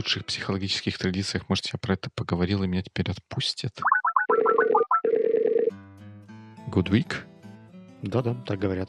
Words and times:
лучших 0.00 0.24
психологических 0.24 0.96
традициях, 0.96 1.46
может, 1.50 1.66
я 1.66 1.78
про 1.78 1.92
это 1.92 2.08
поговорил, 2.08 2.62
и 2.62 2.66
меня 2.66 2.80
теперь 2.80 3.10
отпустят. 3.10 3.78
Good 6.68 6.88
week? 6.88 7.16
Да-да, 8.00 8.34
так 8.46 8.58
говорят. 8.58 8.88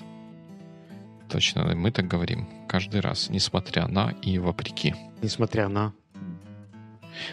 Точно, 1.30 1.76
мы 1.76 1.92
так 1.92 2.08
говорим 2.08 2.48
каждый 2.70 3.02
раз, 3.02 3.30
несмотря 3.30 3.88
на 3.88 4.12
и 4.22 4.38
вопреки. 4.38 4.96
Несмотря 5.22 5.68
на... 5.68 5.94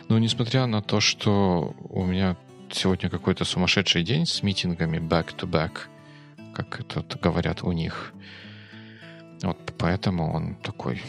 Ну, 0.08 0.18
несмотря 0.18 0.66
на 0.66 0.82
то, 0.82 0.98
что 0.98 1.72
у 1.88 2.04
меня 2.04 2.36
сегодня 2.72 3.08
какой-то 3.08 3.44
сумасшедший 3.44 4.02
день 4.02 4.26
с 4.26 4.42
митингами 4.42 4.98
back-to-back, 4.98 5.82
как 6.52 6.80
это 6.80 7.04
говорят 7.20 7.62
у 7.62 7.70
них. 7.70 8.12
Вот 9.42 9.72
поэтому 9.78 10.34
он 10.34 10.56
такой 10.56 11.00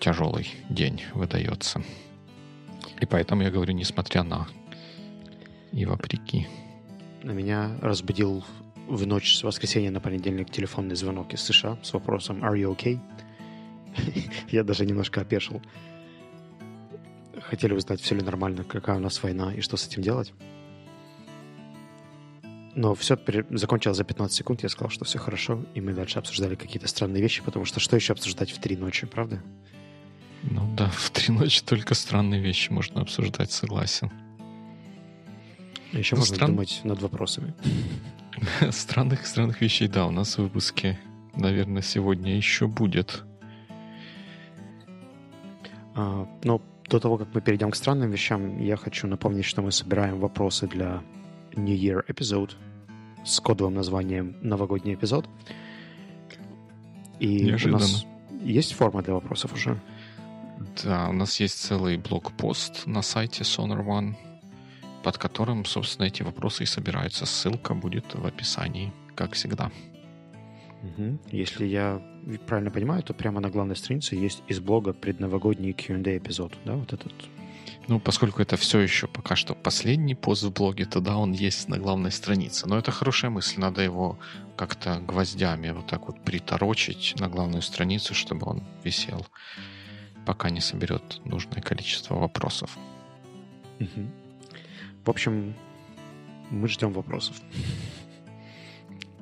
тяжелый 0.00 0.48
день 0.68 1.02
выдается. 1.14 1.82
И 3.00 3.06
поэтому 3.06 3.42
я 3.42 3.50
говорю, 3.50 3.72
несмотря 3.72 4.22
на 4.22 4.48
и 5.72 5.84
вопреки. 5.84 6.48
На 7.22 7.32
меня 7.32 7.76
разбудил 7.80 8.44
в 8.88 9.06
ночь 9.06 9.36
с 9.36 9.42
воскресенья 9.44 9.90
на 9.90 10.00
понедельник 10.00 10.50
телефонный 10.50 10.96
звонок 10.96 11.32
из 11.32 11.42
США 11.42 11.78
с 11.82 11.92
вопросом 11.92 12.42
«Are 12.44 12.56
you 12.56 12.76
okay?» 12.76 12.98
Я 14.50 14.64
даже 14.64 14.86
немножко 14.86 15.20
опешил. 15.20 15.62
Хотели 17.42 17.74
узнать, 17.74 18.00
все 18.00 18.14
ли 18.14 18.22
нормально, 18.22 18.64
какая 18.64 18.96
у 18.96 19.00
нас 19.00 19.22
война 19.22 19.54
и 19.54 19.60
что 19.60 19.76
с 19.76 19.86
этим 19.86 20.02
делать. 20.02 20.32
Но 22.74 22.94
все 22.94 23.18
закончилось 23.50 23.96
за 23.96 24.04
15 24.04 24.36
секунд, 24.36 24.62
я 24.62 24.68
сказал, 24.68 24.90
что 24.90 25.04
все 25.04 25.18
хорошо, 25.18 25.64
и 25.74 25.80
мы 25.80 25.92
дальше 25.92 26.18
обсуждали 26.18 26.54
какие-то 26.54 26.86
странные 26.88 27.20
вещи, 27.20 27.42
потому 27.42 27.64
что 27.64 27.80
что 27.80 27.96
еще 27.96 28.12
обсуждать 28.12 28.50
в 28.52 28.60
три 28.60 28.76
ночи, 28.76 29.06
правда? 29.06 29.42
Ну 30.42 30.74
да, 30.76 30.88
в 30.88 31.10
три 31.10 31.32
ночи 31.34 31.62
только 31.62 31.94
странные 31.94 32.40
вещи 32.40 32.70
можно 32.70 33.02
обсуждать, 33.02 33.52
согласен. 33.52 34.10
Еще 35.92 36.14
ну, 36.14 36.20
можно 36.20 36.34
стран... 36.36 36.50
думать 36.52 36.80
над 36.84 37.02
вопросами. 37.02 37.54
Странных, 38.70 39.26
странных 39.26 39.60
вещей, 39.60 39.88
да, 39.88 40.06
у 40.06 40.10
нас 40.10 40.36
в 40.36 40.38
выпуске, 40.38 40.98
наверное, 41.34 41.82
сегодня 41.82 42.36
еще 42.36 42.66
будет. 42.66 43.24
А, 45.94 46.26
но 46.42 46.62
до 46.88 47.00
того, 47.00 47.18
как 47.18 47.28
мы 47.34 47.40
перейдем 47.40 47.70
к 47.70 47.76
странным 47.76 48.10
вещам, 48.10 48.58
я 48.60 48.76
хочу 48.76 49.06
напомнить, 49.06 49.44
что 49.44 49.62
мы 49.62 49.72
собираем 49.72 50.18
вопросы 50.18 50.66
для 50.66 51.02
New 51.54 51.76
Year 51.76 52.06
Episode 52.06 52.52
с 53.24 53.40
кодовым 53.40 53.74
названием 53.74 54.36
«Новогодний 54.40 54.94
эпизод». 54.94 55.28
И 57.18 57.44
Неожиданно. 57.44 57.76
у 57.76 57.80
нас 57.80 58.06
есть 58.42 58.72
форма 58.72 59.02
для 59.02 59.12
вопросов 59.14 59.52
уже? 59.52 59.78
Да, 60.84 61.08
у 61.08 61.12
нас 61.12 61.40
есть 61.40 61.58
целый 61.58 61.96
блокпост 61.96 62.86
на 62.86 63.02
сайте 63.02 63.42
Sonar 63.44 63.84
One, 63.84 64.14
под 65.02 65.18
которым, 65.18 65.64
собственно, 65.64 66.06
эти 66.06 66.22
вопросы 66.22 66.64
и 66.64 66.66
собираются. 66.66 67.26
Ссылка 67.26 67.74
будет 67.74 68.14
в 68.14 68.26
описании, 68.26 68.92
как 69.14 69.32
всегда. 69.32 69.70
Угу. 70.82 71.18
Если 71.32 71.66
я 71.66 72.02
правильно 72.46 72.70
понимаю, 72.70 73.02
то 73.02 73.14
прямо 73.14 73.40
на 73.40 73.50
главной 73.50 73.76
странице 73.76 74.16
есть 74.16 74.42
из 74.48 74.60
блога 74.60 74.92
предновогодний 74.92 75.72
Q&A 75.72 76.18
эпизод, 76.18 76.52
да, 76.64 76.74
вот 76.74 76.92
этот 76.92 77.12
ну, 77.88 77.98
поскольку 77.98 78.40
это 78.40 78.56
все 78.56 78.78
еще 78.78 79.08
пока 79.08 79.34
что 79.34 79.54
последний 79.54 80.14
пост 80.14 80.44
в 80.44 80.52
блоге, 80.52 80.84
то 80.84 81.00
да, 81.00 81.16
он 81.16 81.32
есть 81.32 81.68
на 81.68 81.76
главной 81.76 82.12
странице. 82.12 82.68
Но 82.68 82.78
это 82.78 82.92
хорошая 82.92 83.32
мысль, 83.32 83.58
надо 83.58 83.82
его 83.82 84.16
как-то 84.56 85.00
гвоздями 85.00 85.70
вот 85.70 85.88
так 85.88 86.06
вот 86.06 86.22
приторочить 86.22 87.14
на 87.18 87.28
главную 87.28 87.62
страницу, 87.62 88.14
чтобы 88.14 88.46
он 88.46 88.62
висел, 88.84 89.26
пока 90.26 90.50
не 90.50 90.60
соберет 90.60 91.20
нужное 91.24 91.60
количество 91.60 92.16
вопросов. 92.16 92.78
Угу. 93.80 94.10
В 95.04 95.10
общем, 95.10 95.54
мы 96.50 96.68
ждем 96.68 96.92
вопросов. 96.92 97.36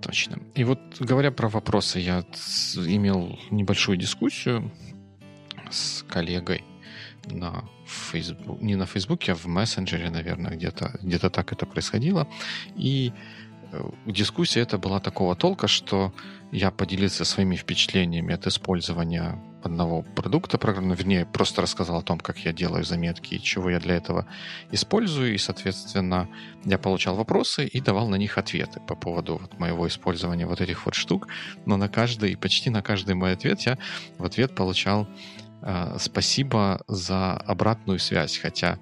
Точно. 0.00 0.39
И 0.55 0.65
вот 0.65 0.81
говоря 1.00 1.31
про 1.31 1.49
вопросы, 1.49 1.99
я 1.99 2.25
имел 2.77 3.39
небольшую 3.50 3.99
дискуссию 3.99 4.71
с 5.71 6.03
коллегой 6.05 6.65
на 7.27 7.65
Facebook, 7.87 8.61
не 8.61 8.77
на 8.77 8.87
Фейсбуке, 8.87 9.33
а 9.33 9.34
в 9.34 9.47
мессенджере, 9.47 10.11
наверное, 10.11 10.53
где-то 10.53 10.99
где 11.03 11.19
так 11.19 11.53
это 11.53 11.67
происходило. 11.67 12.28
И 12.77 13.12
э, 13.72 13.91
дискуссия 14.06 14.61
это 14.61 14.78
была 14.78 15.01
такого 15.01 15.34
толка, 15.34 15.69
что 15.69 16.12
я 16.53 16.71
поделился 16.71 17.25
своими 17.25 17.56
впечатлениями 17.56 18.34
от 18.34 18.47
использования 18.47 19.39
одного 19.63 20.03
продукта 20.03 20.59
программного, 20.59 20.97
вернее, 20.97 21.27
просто 21.27 21.63
рассказал 21.63 21.99
о 21.99 22.03
том, 22.03 22.19
как 22.19 22.39
я 22.39 22.53
делаю 22.53 22.85
заметки 22.85 23.35
и 23.35 23.43
чего 23.43 23.71
я 23.71 23.81
для 23.81 23.97
этого 23.97 24.27
использую, 24.71 25.35
и, 25.35 25.39
соответственно, 25.39 26.29
я 26.65 26.79
получал 26.79 27.17
вопросы 27.17 27.67
и 27.67 27.81
давал 27.81 28.09
на 28.09 28.17
них 28.17 28.39
ответы 28.39 28.81
по 28.81 28.95
поводу 28.95 29.39
вот 29.39 29.59
моего 29.59 29.87
использования 29.89 30.47
вот 30.47 30.61
этих 30.61 30.87
вот 30.87 30.95
штук, 30.95 31.29
но 31.67 31.77
на 31.77 31.89
каждый, 31.89 32.37
почти 32.37 32.71
на 32.71 32.83
каждый 32.83 33.15
мой 33.15 33.33
ответ 33.33 33.61
я 33.63 33.79
в 34.19 34.25
ответ 34.25 34.55
получал 34.55 35.09
э, 35.63 35.97
спасибо 35.99 36.83
за 36.87 37.37
обратную 37.37 37.99
связь, 37.99 38.39
хотя 38.39 38.79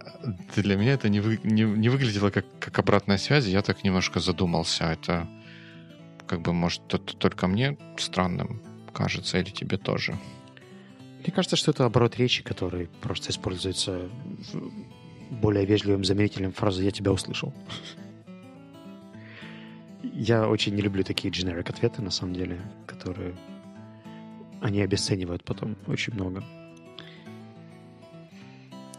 э, 0.00 0.32
для 0.56 0.76
меня 0.76 0.92
это 0.92 1.08
не, 1.08 1.20
вы, 1.20 1.40
не, 1.42 1.62
не 1.62 1.88
выглядело 1.88 2.30
как, 2.30 2.46
как 2.60 2.78
обратная 2.78 3.18
связь, 3.18 3.46
я 3.46 3.62
так 3.62 3.82
немножко 3.82 4.20
задумался, 4.20 4.84
это 4.84 5.28
как 6.28 6.42
бы, 6.42 6.52
может, 6.52 6.82
это 6.92 7.16
только 7.16 7.46
мне 7.46 7.76
странным 7.98 8.60
кажется, 8.96 9.38
или 9.38 9.50
тебе 9.50 9.76
тоже? 9.76 10.16
Мне 11.20 11.30
кажется, 11.30 11.56
что 11.56 11.70
это 11.70 11.84
оборот 11.84 12.16
речи, 12.16 12.42
который 12.42 12.88
просто 13.02 13.30
используется 13.30 14.08
более 15.30 15.66
вежливым 15.66 16.02
заменителем 16.02 16.52
фразы 16.52 16.82
«я 16.82 16.90
тебя 16.90 17.12
услышал». 17.12 17.52
Я 20.02 20.48
очень 20.48 20.74
не 20.74 20.80
люблю 20.80 21.04
такие 21.04 21.30
generic 21.30 21.68
ответы, 21.68 22.00
на 22.00 22.10
самом 22.10 22.34
деле, 22.34 22.58
которые 22.86 23.34
они 24.62 24.80
обесценивают 24.80 25.44
потом 25.44 25.76
очень 25.86 26.14
много. 26.14 26.42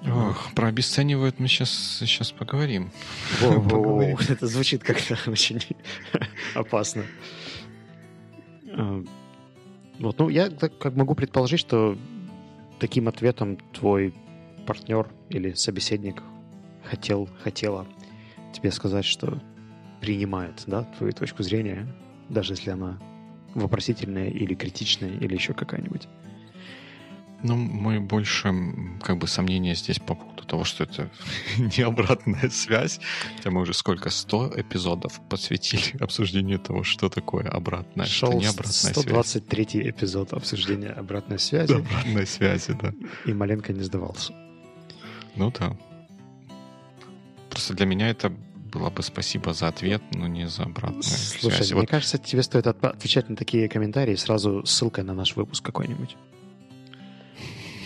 Ох, 0.05 0.53
про 0.53 0.67
обесценивают 0.67 1.39
мы 1.39 1.47
сейчас, 1.47 1.71
сейчас 2.01 2.31
поговорим. 2.31 2.91
Во-во-во, 3.41 4.19
это 4.29 4.45
звучит 4.45 4.83
как-то 4.83 5.17
очень 5.31 5.61
опасно. 6.53 7.03
Вот, 9.99 10.19
ну, 10.19 10.29
я 10.29 10.49
как 10.49 10.95
могу 10.95 11.15
предположить, 11.15 11.59
что 11.59 11.97
таким 12.79 13.07
ответом 13.07 13.57
твой 13.73 14.13
партнер 14.65 15.09
или 15.29 15.53
собеседник 15.53 16.21
хотел, 16.83 17.29
хотела 17.41 17.87
тебе 18.53 18.71
сказать, 18.71 19.05
что 19.05 19.41
принимает, 20.01 20.63
да, 20.67 20.83
твою 20.97 21.13
точку 21.13 21.43
зрения, 21.43 21.87
даже 22.29 22.53
если 22.53 22.71
она 22.71 22.99
вопросительная 23.55 24.29
или 24.29 24.53
критичная 24.53 25.17
или 25.17 25.33
еще 25.33 25.53
какая-нибудь. 25.53 26.07
Ну, 27.43 27.55
мой 27.55 27.99
больше 27.99 28.53
как 29.01 29.17
бы 29.17 29.27
сомнение 29.27 29.75
здесь 29.75 29.99
по 29.99 30.15
поводу 30.15 30.36
того, 30.47 30.63
что 30.63 30.83
это 30.83 31.09
не 31.57 31.83
обратная 31.83 32.49
связь. 32.49 32.99
Хотя 33.35 33.51
мы 33.51 33.61
уже 33.61 33.73
сколько, 33.73 34.09
100 34.09 34.53
эпизодов 34.55 35.19
посвятили 35.29 35.97
обсуждению 36.03 36.59
того, 36.59 36.83
что 36.83 37.09
такое 37.09 37.47
обратная, 37.47 38.05
Шел 38.05 38.31
что 38.31 38.39
не 38.39 38.45
обратная 38.45 38.93
123 38.93 39.65
связь. 39.65 39.87
эпизод 39.87 40.33
обсуждения 40.33 40.89
обратной 40.89 41.39
связи. 41.39 41.73
Обратной 41.77 42.25
связи, 42.25 42.75
да. 42.81 42.93
И 43.25 43.33
маленько 43.33 43.73
не 43.73 43.83
сдавался. 43.83 44.33
Ну 45.35 45.51
да. 45.51 45.77
Просто 47.49 47.73
для 47.73 47.85
меня 47.85 48.09
это 48.09 48.31
было 48.71 48.89
бы 48.89 49.01
спасибо 49.01 49.53
за 49.53 49.67
ответ, 49.67 50.01
но 50.11 50.27
не 50.27 50.47
за 50.47 50.63
обратную 50.63 51.03
Слушай, 51.03 51.57
связь. 51.57 51.71
мне 51.71 51.81
вот... 51.81 51.89
кажется, 51.89 52.17
тебе 52.17 52.43
стоит 52.43 52.67
отвечать 52.67 53.29
на 53.29 53.35
такие 53.35 53.69
комментарии 53.69 54.15
сразу 54.15 54.65
ссылкой 54.65 55.03
на 55.03 55.13
наш 55.13 55.35
выпуск 55.35 55.63
какой-нибудь. 55.63 56.15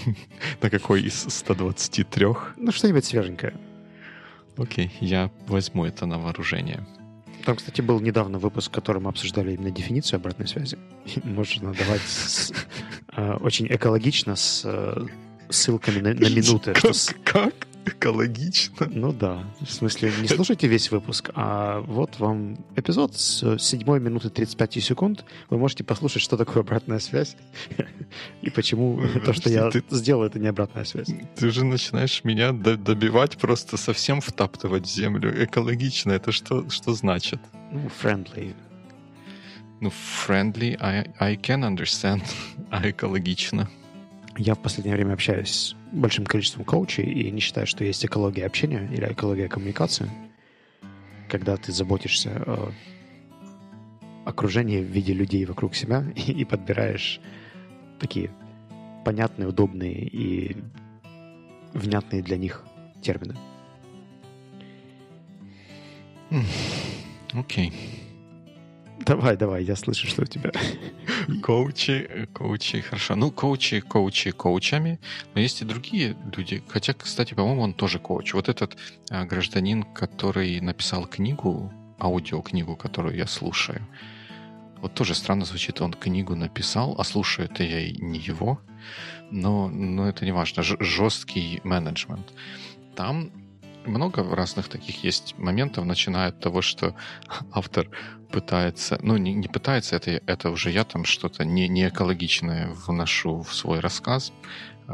На 0.61 0.69
какой 0.69 1.01
из 1.01 1.25
123? 1.27 2.25
Ну, 2.57 2.71
что-нибудь 2.71 3.05
свеженькое. 3.05 3.53
Окей, 4.57 4.91
я 4.99 5.31
возьму 5.47 5.85
это 5.85 6.05
на 6.05 6.19
вооружение. 6.19 6.85
Там, 7.45 7.55
кстати, 7.55 7.81
был 7.81 7.99
недавно 7.99 8.37
выпуск, 8.37 8.69
в 8.69 8.73
котором 8.73 9.03
мы 9.03 9.09
обсуждали 9.09 9.53
именно 9.53 9.71
дефиницию 9.71 10.17
обратной 10.17 10.47
связи. 10.47 10.77
Можно 11.23 11.73
давать 11.73 12.01
с, 12.01 12.51
э, 13.15 13.33
очень 13.41 13.67
экологично 13.67 14.35
с 14.35 14.61
э, 14.65 15.07
ссылками 15.49 15.99
на, 15.99 16.13
на 16.13 16.29
минуты. 16.29 16.73
Как? 16.73 16.93
Что... 16.93 17.13
как? 17.23 17.53
Экологично. 17.85 18.87
Ну 18.89 19.11
да. 19.11 19.43
В 19.61 19.71
смысле, 19.71 20.11
не 20.21 20.27
слушайте 20.27 20.67
весь 20.67 20.91
выпуск, 20.91 21.31
а 21.35 21.81
вот 21.81 22.19
вам 22.19 22.57
эпизод 22.75 23.15
с 23.15 23.57
7 23.57 23.99
минуты 23.99 24.29
35 24.29 24.83
секунд. 24.83 25.25
Вы 25.49 25.57
можете 25.57 25.83
послушать, 25.83 26.21
что 26.21 26.37
такое 26.37 26.63
обратная 26.63 26.99
связь 26.99 27.35
и 28.41 28.49
почему 28.49 29.01
то, 29.25 29.33
что 29.33 29.49
я 29.49 29.71
сделал, 29.89 30.23
это 30.23 30.39
не 30.39 30.47
обратная 30.47 30.85
связь. 30.85 31.09
Ты 31.35 31.47
уже 31.47 31.65
начинаешь 31.65 32.23
меня 32.23 32.51
добивать, 32.51 33.37
просто 33.37 33.77
совсем 33.77 34.21
втаптывать 34.21 34.85
в 34.85 34.89
землю. 34.89 35.43
Экологично, 35.43 36.11
это 36.11 36.31
что, 36.31 36.69
что 36.69 36.93
значит? 36.93 37.39
Ну, 37.71 37.89
friendly. 38.01 38.53
Ну, 39.79 39.89
friendly, 39.89 40.77
I, 40.79 41.11
I 41.19 41.35
can 41.35 41.63
understand. 41.63 42.23
А 42.69 42.89
экологично? 42.89 43.69
Я 44.37 44.55
в 44.55 44.61
последнее 44.61 44.95
время 44.95 45.13
общаюсь 45.13 45.49
с 45.49 45.75
большим 45.91 46.25
количеством 46.25 46.63
коучей 46.63 47.03
и 47.03 47.31
не 47.31 47.39
считаю, 47.39 47.67
что 47.67 47.83
есть 47.83 48.05
экология 48.05 48.45
общения 48.45 48.87
или 48.91 49.11
экология 49.11 49.47
коммуникации, 49.47 50.09
когда 51.27 51.57
ты 51.57 51.71
заботишься 51.71 52.43
о 52.45 52.71
окружении 54.25 54.81
в 54.81 54.85
виде 54.85 55.13
людей 55.13 55.45
вокруг 55.45 55.75
себя 55.75 56.05
и, 56.15 56.31
и 56.31 56.45
подбираешь 56.45 57.19
такие 57.99 58.31
понятные, 59.03 59.47
удобные 59.47 60.07
и 60.07 60.55
внятные 61.73 62.21
для 62.21 62.37
них 62.37 62.63
термины. 63.01 63.35
Окей. 67.33 67.69
Okay. 67.69 68.00
Давай, 69.05 69.35
давай, 69.37 69.63
я 69.63 69.75
слышу, 69.75 70.07
что 70.07 70.23
у 70.23 70.25
тебя. 70.25 70.51
Коучи, 71.43 72.27
коучи, 72.33 72.81
хорошо. 72.81 73.15
Ну, 73.15 73.31
коучи, 73.31 73.79
коучи, 73.79 74.31
коучами. 74.31 74.99
Но 75.33 75.41
есть 75.41 75.61
и 75.61 75.65
другие 75.65 76.15
люди. 76.35 76.63
Хотя, 76.67 76.93
кстати, 76.93 77.33
по-моему, 77.33 77.61
он 77.61 77.73
тоже 77.73 77.99
коуч. 77.99 78.33
Вот 78.33 78.49
этот 78.49 78.77
а, 79.09 79.25
гражданин, 79.25 79.83
который 79.83 80.59
написал 80.61 81.05
книгу, 81.05 81.71
аудиокнигу, 81.99 82.75
которую 82.75 83.15
я 83.15 83.27
слушаю. 83.27 83.81
Вот 84.81 84.93
тоже 84.93 85.15
странно 85.15 85.45
звучит, 85.45 85.81
он 85.81 85.93
книгу 85.93 86.35
написал, 86.35 86.95
а 86.97 87.03
слушаю 87.03 87.49
это 87.51 87.63
я 87.63 87.79
и 87.81 87.95
не 88.01 88.19
его. 88.19 88.59
Но, 89.31 89.67
но 89.69 90.09
это 90.09 90.25
не 90.25 90.31
важно. 90.31 90.63
Жесткий 90.63 91.61
менеджмент. 91.63 92.33
Там 92.95 93.31
много 93.85 94.23
разных 94.35 94.67
таких 94.67 95.03
есть 95.03 95.37
моментов, 95.37 95.85
начиная 95.85 96.29
от 96.29 96.39
того, 96.39 96.61
что 96.61 96.95
автор 97.51 97.89
пытается, 98.31 98.99
ну, 99.01 99.17
не, 99.17 99.33
не 99.33 99.47
пытается, 99.47 99.95
это, 99.95 100.21
это 100.25 100.49
уже 100.49 100.71
я 100.71 100.83
там 100.83 101.05
что-то 101.05 101.45
не, 101.45 101.67
не 101.67 101.87
экологичное 101.87 102.69
вношу 102.87 103.41
в 103.43 103.53
свой 103.53 103.79
рассказ. 103.79 104.33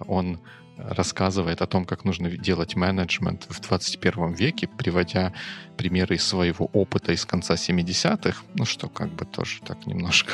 Он 0.07 0.39
рассказывает 0.77 1.61
о 1.61 1.67
том, 1.67 1.85
как 1.85 2.05
нужно 2.05 2.29
делать 2.29 2.75
менеджмент 2.75 3.47
в 3.49 3.59
21 3.61 4.33
веке, 4.33 4.67
приводя 4.67 5.33
примеры 5.75 6.15
из 6.15 6.23
своего 6.23 6.69
опыта 6.73 7.13
из 7.13 7.25
конца 7.25 7.55
70-х, 7.55 8.43
ну 8.53 8.65
что 8.65 8.89
как 8.89 9.11
бы 9.11 9.25
тоже 9.25 9.61
так 9.65 9.87
немножко 9.87 10.33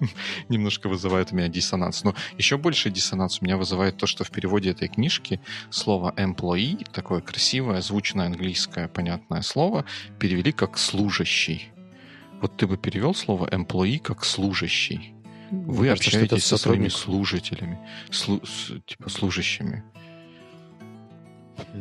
немножко 0.48 0.88
вызывает 0.88 1.32
у 1.32 1.36
меня 1.36 1.48
диссонанс. 1.48 2.04
Но 2.04 2.14
еще 2.38 2.56
больше 2.56 2.90
диссонанс 2.90 3.40
у 3.40 3.44
меня 3.44 3.56
вызывает 3.56 3.96
то, 3.96 4.06
что 4.06 4.24
в 4.24 4.30
переводе 4.30 4.70
этой 4.70 4.88
книжки 4.88 5.40
слово 5.70 6.14
employee, 6.16 6.86
такое 6.90 7.20
красивое, 7.20 7.80
звучное 7.80 8.26
английское 8.26 8.88
понятное 8.88 9.42
слово, 9.42 9.84
перевели 10.18 10.52
как 10.52 10.78
служащий. 10.78 11.68
Вот 12.42 12.56
ты 12.56 12.66
бы 12.66 12.76
перевел 12.76 13.14
слово 13.14 13.46
employee 13.46 14.00
как 14.00 14.24
служащий. 14.24 15.14
Вы 15.52 15.88
Кажется, 15.88 16.10
общаетесь 16.10 16.44
со 16.44 16.56
своими 16.56 16.88
служителями, 16.88 17.78
слу, 18.10 18.40
с, 18.44 18.72
типа 18.84 19.08
служащими. 19.08 19.84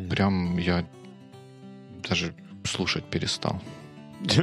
Прям 0.09 0.57
я 0.59 0.85
даже 2.07 2.35
слушать 2.63 3.03
перестал. 3.05 3.61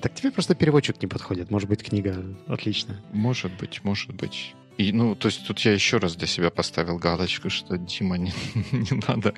Так 0.00 0.14
тебе 0.14 0.30
просто 0.30 0.54
переводчик 0.54 1.02
не 1.02 1.08
подходит. 1.08 1.50
Может 1.50 1.68
быть, 1.68 1.82
книга 1.82 2.24
отличная. 2.46 3.02
Может 3.12 3.52
быть, 3.58 3.84
может 3.84 4.14
быть. 4.14 4.54
И, 4.78 4.92
ну, 4.92 5.14
то 5.14 5.28
есть 5.28 5.46
тут 5.46 5.60
я 5.60 5.72
еще 5.72 5.98
раз 5.98 6.16
для 6.16 6.26
себя 6.26 6.48
поставил 6.50 6.96
галочку, 6.96 7.50
что 7.50 7.76
Дима, 7.76 8.16
не, 8.16 8.32
не 8.72 9.02
надо, 9.06 9.34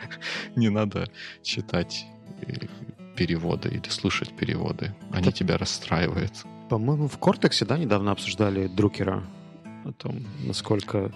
не 0.54 0.68
надо 0.68 1.10
читать 1.42 2.06
э, 2.42 2.66
переводы 3.16 3.68
или 3.70 3.88
слушать 3.88 4.36
переводы. 4.36 4.94
Они 5.10 5.28
Это, 5.28 5.38
тебя 5.38 5.58
расстраивают. 5.58 6.32
По-моему, 6.68 7.08
в 7.08 7.18
Кортексе, 7.18 7.64
да, 7.64 7.78
недавно 7.78 8.12
обсуждали 8.12 8.66
Друкера 8.66 9.24
о 9.84 9.92
том, 9.92 10.24
насколько 10.44 11.12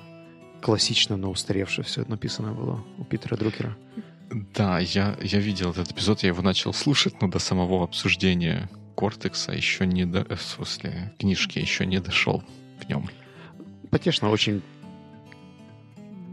классично, 0.60 1.16
но 1.16 1.30
устаревшее 1.30 1.84
все 1.84 2.02
это 2.02 2.10
написано 2.10 2.52
было 2.52 2.84
у 2.98 3.04
Питера 3.04 3.36
Друкера. 3.36 3.76
Да, 4.54 4.78
я, 4.78 5.16
я 5.20 5.40
видел 5.40 5.70
этот 5.70 5.90
эпизод, 5.90 6.22
я 6.22 6.28
его 6.28 6.42
начал 6.42 6.72
слушать, 6.72 7.20
но 7.20 7.28
до 7.28 7.38
самого 7.38 7.82
обсуждения 7.82 8.68
Кортекса 8.94 9.52
еще 9.52 9.86
не 9.86 10.04
до... 10.04 10.20
Э, 10.20 10.36
в 10.36 10.42
смысле, 10.42 11.12
книжки 11.18 11.58
еще 11.58 11.86
не 11.86 12.00
дошел 12.00 12.44
в 12.80 12.88
нем. 12.88 13.08
Потешно 13.90 14.30
очень 14.30 14.62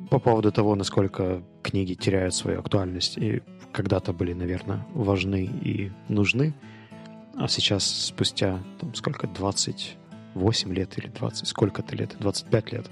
по 0.09 0.19
поводу 0.19 0.51
того, 0.51 0.75
насколько 0.75 1.41
книги 1.63 1.93
теряют 1.93 2.35
свою 2.35 2.59
актуальность 2.59 3.17
и 3.17 3.41
когда-то 3.71 4.13
были, 4.13 4.33
наверное, 4.33 4.85
важны 4.93 5.45
и 5.45 5.91
нужны, 6.07 6.53
а 7.35 7.47
сейчас 7.47 7.85
спустя, 7.85 8.63
там, 8.79 8.93
сколько, 8.95 9.27
28 9.27 10.73
лет 10.73 10.97
или 10.97 11.07
20, 11.07 11.47
сколько-то 11.47 11.95
лет, 11.95 12.15
25 12.19 12.71
лет, 12.71 12.87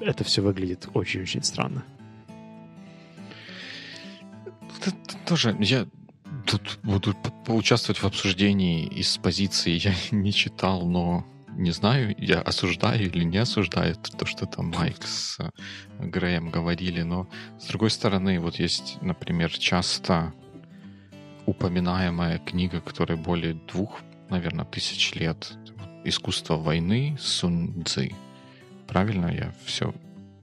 это 0.00 0.24
все 0.24 0.42
выглядит 0.42 0.88
очень-очень 0.94 1.42
странно. 1.42 1.84
Это 4.80 4.92
тоже, 5.26 5.56
я 5.60 5.86
тут 6.46 6.78
буду 6.82 7.14
поучаствовать 7.46 7.98
в 7.98 8.04
обсуждении 8.04 8.86
из 8.86 9.16
позиции 9.18 9.72
я 9.72 9.94
не 10.10 10.32
читал, 10.32 10.86
но 10.86 11.26
не 11.56 11.70
знаю, 11.70 12.14
я 12.18 12.40
осуждаю 12.40 13.02
или 13.02 13.24
не 13.24 13.38
осуждаю 13.38 13.96
то, 13.96 14.26
что 14.26 14.46
там 14.46 14.70
Майк 14.70 15.02
с 15.04 15.38
э, 15.40 15.50
Греем 15.98 16.50
говорили, 16.50 17.02
но 17.02 17.28
с 17.58 17.66
другой 17.66 17.90
стороны, 17.90 18.40
вот 18.40 18.56
есть, 18.56 18.98
например, 19.00 19.50
часто 19.50 20.32
упоминаемая 21.46 22.38
книга, 22.38 22.80
которая 22.80 23.18
более 23.18 23.54
двух, 23.54 24.00
наверное, 24.30 24.64
тысяч 24.64 25.14
лет. 25.14 25.52
«Искусство 26.04 26.56
войны» 26.56 27.16
Сун 27.18 27.84
Цзы. 27.84 28.12
Правильно 28.86 29.26
я 29.26 29.54
все, 29.64 29.94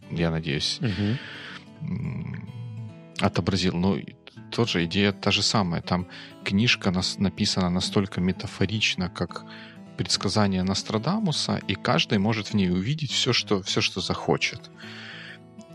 я 0.10 0.32
надеюсь, 0.32 0.80
угу. 0.82 2.40
отобразил. 3.20 3.78
Но 3.78 4.00
тоже 4.52 4.86
идея 4.86 5.12
та 5.12 5.32
же 5.32 5.44
самая. 5.44 5.82
Там 5.82 6.08
книжка 6.44 6.92
нас, 6.92 7.20
написана 7.20 7.70
настолько 7.70 8.22
метафорично, 8.22 9.10
как 9.10 9.46
предсказание 10.02 10.64
Нострадамуса, 10.64 11.62
и 11.68 11.76
каждый 11.76 12.18
может 12.18 12.48
в 12.48 12.54
ней 12.56 12.72
увидеть 12.72 13.12
все, 13.12 13.34
что, 13.34 13.62
все, 13.62 13.82
что 13.82 14.02
захочет. 14.02 14.72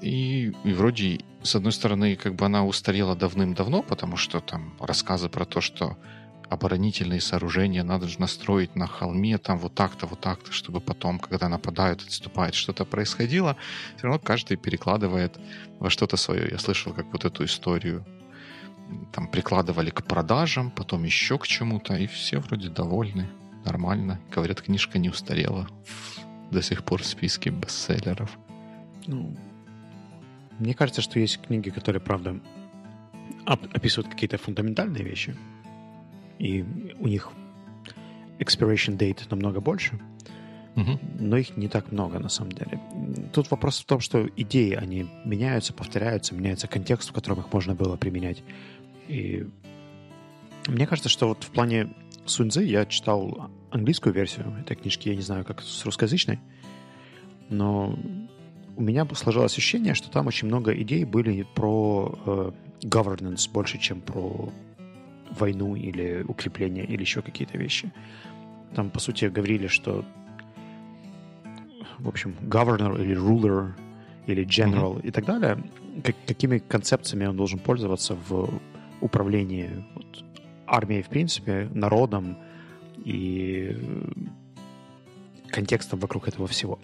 И, 0.02 0.52
и 0.64 0.72
вроде, 0.72 1.20
с 1.42 1.54
одной 1.54 1.72
стороны, 1.72 2.16
как 2.16 2.34
бы 2.34 2.44
она 2.44 2.64
устарела 2.64 3.14
давным-давно, 3.14 3.82
потому 3.82 4.16
что 4.16 4.40
там 4.40 4.74
рассказы 4.80 5.28
про 5.28 5.44
то, 5.44 5.60
что 5.60 5.96
оборонительные 6.50 7.20
сооружения 7.20 7.84
надо 7.84 8.08
же 8.08 8.20
настроить 8.20 8.74
на 8.74 8.88
холме, 8.88 9.38
там 9.38 9.58
вот 9.58 9.74
так-то, 9.74 10.06
вот 10.06 10.20
так-то, 10.20 10.50
чтобы 10.52 10.80
потом, 10.80 11.20
когда 11.20 11.48
нападают, 11.48 12.02
отступает, 12.02 12.54
что-то 12.54 12.84
происходило. 12.84 13.56
Все 13.96 14.06
равно 14.08 14.18
каждый 14.18 14.56
перекладывает 14.56 15.38
во 15.78 15.88
что-то 15.88 16.16
свое. 16.16 16.48
Я 16.50 16.58
слышал, 16.58 16.92
как 16.92 17.06
вот 17.12 17.24
эту 17.24 17.44
историю 17.44 18.04
там 19.12 19.28
прикладывали 19.28 19.90
к 19.90 20.04
продажам, 20.04 20.70
потом 20.72 21.04
еще 21.04 21.38
к 21.38 21.46
чему-то, 21.46 21.94
и 21.94 22.06
все 22.06 22.38
вроде 22.38 22.68
довольны, 22.68 23.28
нормально. 23.66 24.18
Говорят, 24.34 24.62
книжка 24.62 24.98
не 24.98 25.10
устарела 25.10 25.68
до 26.50 26.62
сих 26.62 26.84
пор 26.84 27.02
в 27.02 27.06
списке 27.06 27.50
бестселлеров. 27.50 28.38
Ну, 29.06 29.36
мне 30.58 30.74
кажется, 30.74 31.02
что 31.02 31.18
есть 31.18 31.40
книги, 31.42 31.70
которые, 31.70 32.00
правда, 32.00 32.40
описывают 33.44 34.12
какие-то 34.12 34.38
фундаментальные 34.38 35.04
вещи, 35.04 35.36
и 36.38 36.64
у 36.98 37.08
них 37.08 37.30
expiration 38.38 38.96
date 38.96 39.26
намного 39.30 39.60
больше, 39.60 39.98
угу. 40.74 40.98
но 41.18 41.36
их 41.36 41.56
не 41.56 41.68
так 41.68 41.92
много 41.92 42.18
на 42.18 42.28
самом 42.28 42.52
деле. 42.52 42.80
Тут 43.32 43.50
вопрос 43.50 43.80
в 43.80 43.84
том, 43.84 44.00
что 44.00 44.26
идеи, 44.36 44.72
они 44.74 45.08
меняются, 45.24 45.72
повторяются, 45.72 46.34
меняется 46.34 46.68
контекст, 46.68 47.10
в 47.10 47.12
котором 47.12 47.40
их 47.40 47.52
можно 47.52 47.74
было 47.74 47.96
применять. 47.96 48.42
И 49.08 49.46
мне 50.66 50.86
кажется, 50.86 51.08
что 51.08 51.28
вот 51.28 51.44
в 51.44 51.50
плане 51.50 51.94
Суньцзы 52.26 52.64
я 52.64 52.86
читал 52.86 53.50
английскую 53.70 54.12
версию 54.12 54.54
этой 54.60 54.76
книжки, 54.76 55.08
я 55.08 55.16
не 55.16 55.22
знаю, 55.22 55.44
как 55.44 55.62
с 55.62 55.84
русскоязычной, 55.84 56.40
но 57.48 57.98
у 58.76 58.82
меня 58.82 59.06
сложилось 59.14 59.52
ощущение, 59.52 59.94
что 59.94 60.10
там 60.10 60.26
очень 60.26 60.48
много 60.48 60.72
идей 60.72 61.04
были 61.04 61.46
про 61.54 62.18
э, 62.26 62.50
governance 62.82 63.50
больше, 63.50 63.78
чем 63.78 64.00
про 64.00 64.52
войну 65.30 65.76
или 65.76 66.24
укрепление 66.26 66.84
или 66.84 67.00
еще 67.00 67.22
какие-то 67.22 67.58
вещи. 67.58 67.92
Там, 68.74 68.90
по 68.90 69.00
сути, 69.00 69.26
говорили, 69.26 69.66
что 69.66 70.04
в 71.98 72.08
общем, 72.08 72.34
governor 72.42 73.02
или 73.02 73.16
ruler 73.16 73.72
или 74.26 74.44
general 74.44 74.96
mm-hmm. 74.96 75.06
и 75.06 75.10
так 75.10 75.24
далее, 75.24 75.64
как, 76.02 76.16
какими 76.26 76.58
концепциями 76.58 77.26
он 77.26 77.36
должен 77.36 77.58
пользоваться 77.58 78.16
в 78.28 78.60
управлении 79.00 79.84
вот, 79.94 80.24
армией, 80.66 81.02
в 81.02 81.08
принципе, 81.08 81.68
народом 81.72 82.36
и 83.04 83.76
контекстом 85.50 85.98
вокруг 86.00 86.28
этого 86.28 86.46
всего. 86.46 86.78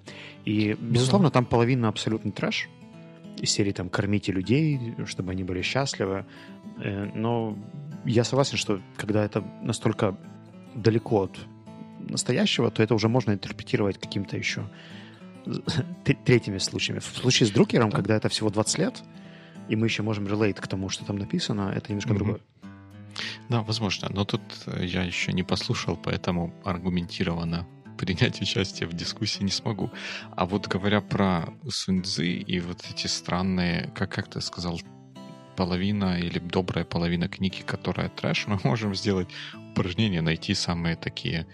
И, 0.45 0.77
безусловно, 0.81 1.31
там 1.31 1.45
половина 1.45 1.89
абсолютный 1.89 2.33
трэш 2.33 2.69
из 3.39 3.51
серии 3.51 3.73
там 3.73 3.89
«Кормите 3.89 4.33
людей, 4.33 4.95
чтобы 5.07 5.33
они 5.33 5.45
были 5.45 5.63
счастливы». 5.63 6.25
Э, 6.79 7.11
но 7.15 7.59
я 8.05 8.25
согласен, 8.25 8.57
что 8.57 8.81
когда 8.97 9.25
это 9.25 9.45
настолько 9.63 10.17
далеко 10.75 11.23
от 11.25 11.39
настоящего, 12.11 12.71
то 12.71 12.83
это 12.83 12.95
уже 12.95 13.09
можно 13.09 13.33
интерпретировать 13.33 13.99
каким-то 13.99 14.37
еще 14.37 14.65
третьими 16.25 16.59
случаями. 16.59 17.01
В 17.01 17.05
случае 17.05 17.47
с 17.47 17.51
Друкером, 17.51 17.91
когда 17.91 18.17
это 18.17 18.29
всего 18.29 18.51
20 18.51 18.79
лет, 18.79 19.03
и 19.69 19.77
мы 19.77 19.87
еще 19.87 20.03
можем 20.03 20.27
релейт 20.27 20.61
к 20.61 20.67
тому, 20.67 20.89
что 20.89 21.05
там 21.05 21.17
написано, 21.17 21.73
это 21.75 21.91
немножко 21.91 22.11
mm-hmm. 22.11 22.17
другое. 22.17 22.41
Да, 23.49 23.63
возможно. 23.63 24.09
Но 24.11 24.25
тут 24.25 24.41
э, 24.67 24.85
я 24.85 25.03
еще 25.03 25.33
не 25.33 25.43
послушал, 25.43 25.97
поэтому 25.97 26.55
аргументированно 26.65 27.67
принять 27.99 28.41
участие 28.41 28.89
в 28.89 28.95
дискуссии 28.95 29.45
не 29.45 29.51
смогу. 29.51 29.91
А 30.37 30.45
вот 30.47 30.69
говоря 30.69 31.01
про 31.01 31.55
Суньцзы 31.69 32.27
и 32.27 32.61
вот 32.61 32.85
эти 32.91 33.07
странные, 33.07 33.91
как, 33.95 34.11
как 34.13 34.29
ты 34.29 34.41
сказал, 34.41 34.81
половина 35.57 36.19
или 36.19 36.39
добрая 36.39 36.85
половина 36.85 37.29
книги, 37.29 37.63
которая 37.67 38.09
трэш, 38.09 38.47
мы 38.49 38.59
можем 38.65 38.95
сделать 38.95 39.29
упражнение, 39.73 40.23
найти 40.23 40.55
самые 40.55 40.97
такие 40.97 41.47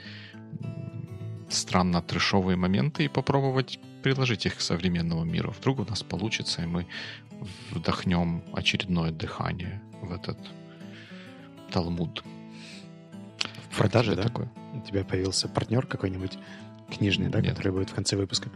странно 1.48 2.02
трэшовые 2.02 2.56
моменты 2.56 3.04
и 3.04 3.08
попробовать 3.08 3.78
приложить 4.02 4.46
их 4.46 4.56
к 4.56 4.60
современному 4.60 5.24
миру. 5.24 5.54
Вдруг 5.58 5.80
у 5.80 5.84
нас 5.84 6.02
получится, 6.02 6.62
и 6.62 6.66
мы 6.66 6.86
вдохнем 7.70 8.42
очередное 8.52 9.10
дыхание 9.10 9.80
в 10.02 10.12
этот 10.12 10.38
Талмуд. 11.70 12.22
В 13.70 13.76
продаже, 13.76 14.16
да? 14.16 14.22
Такое? 14.22 14.50
У 14.74 14.80
тебя 14.80 15.04
появился 15.04 15.48
партнер 15.48 15.86
какой-нибудь 15.86 16.38
книжный, 16.90 17.28
да, 17.28 17.40
нет. 17.40 17.50
который 17.50 17.72
будет 17.72 17.90
в 17.90 17.94
конце 17.94 18.16
выпуска? 18.16 18.50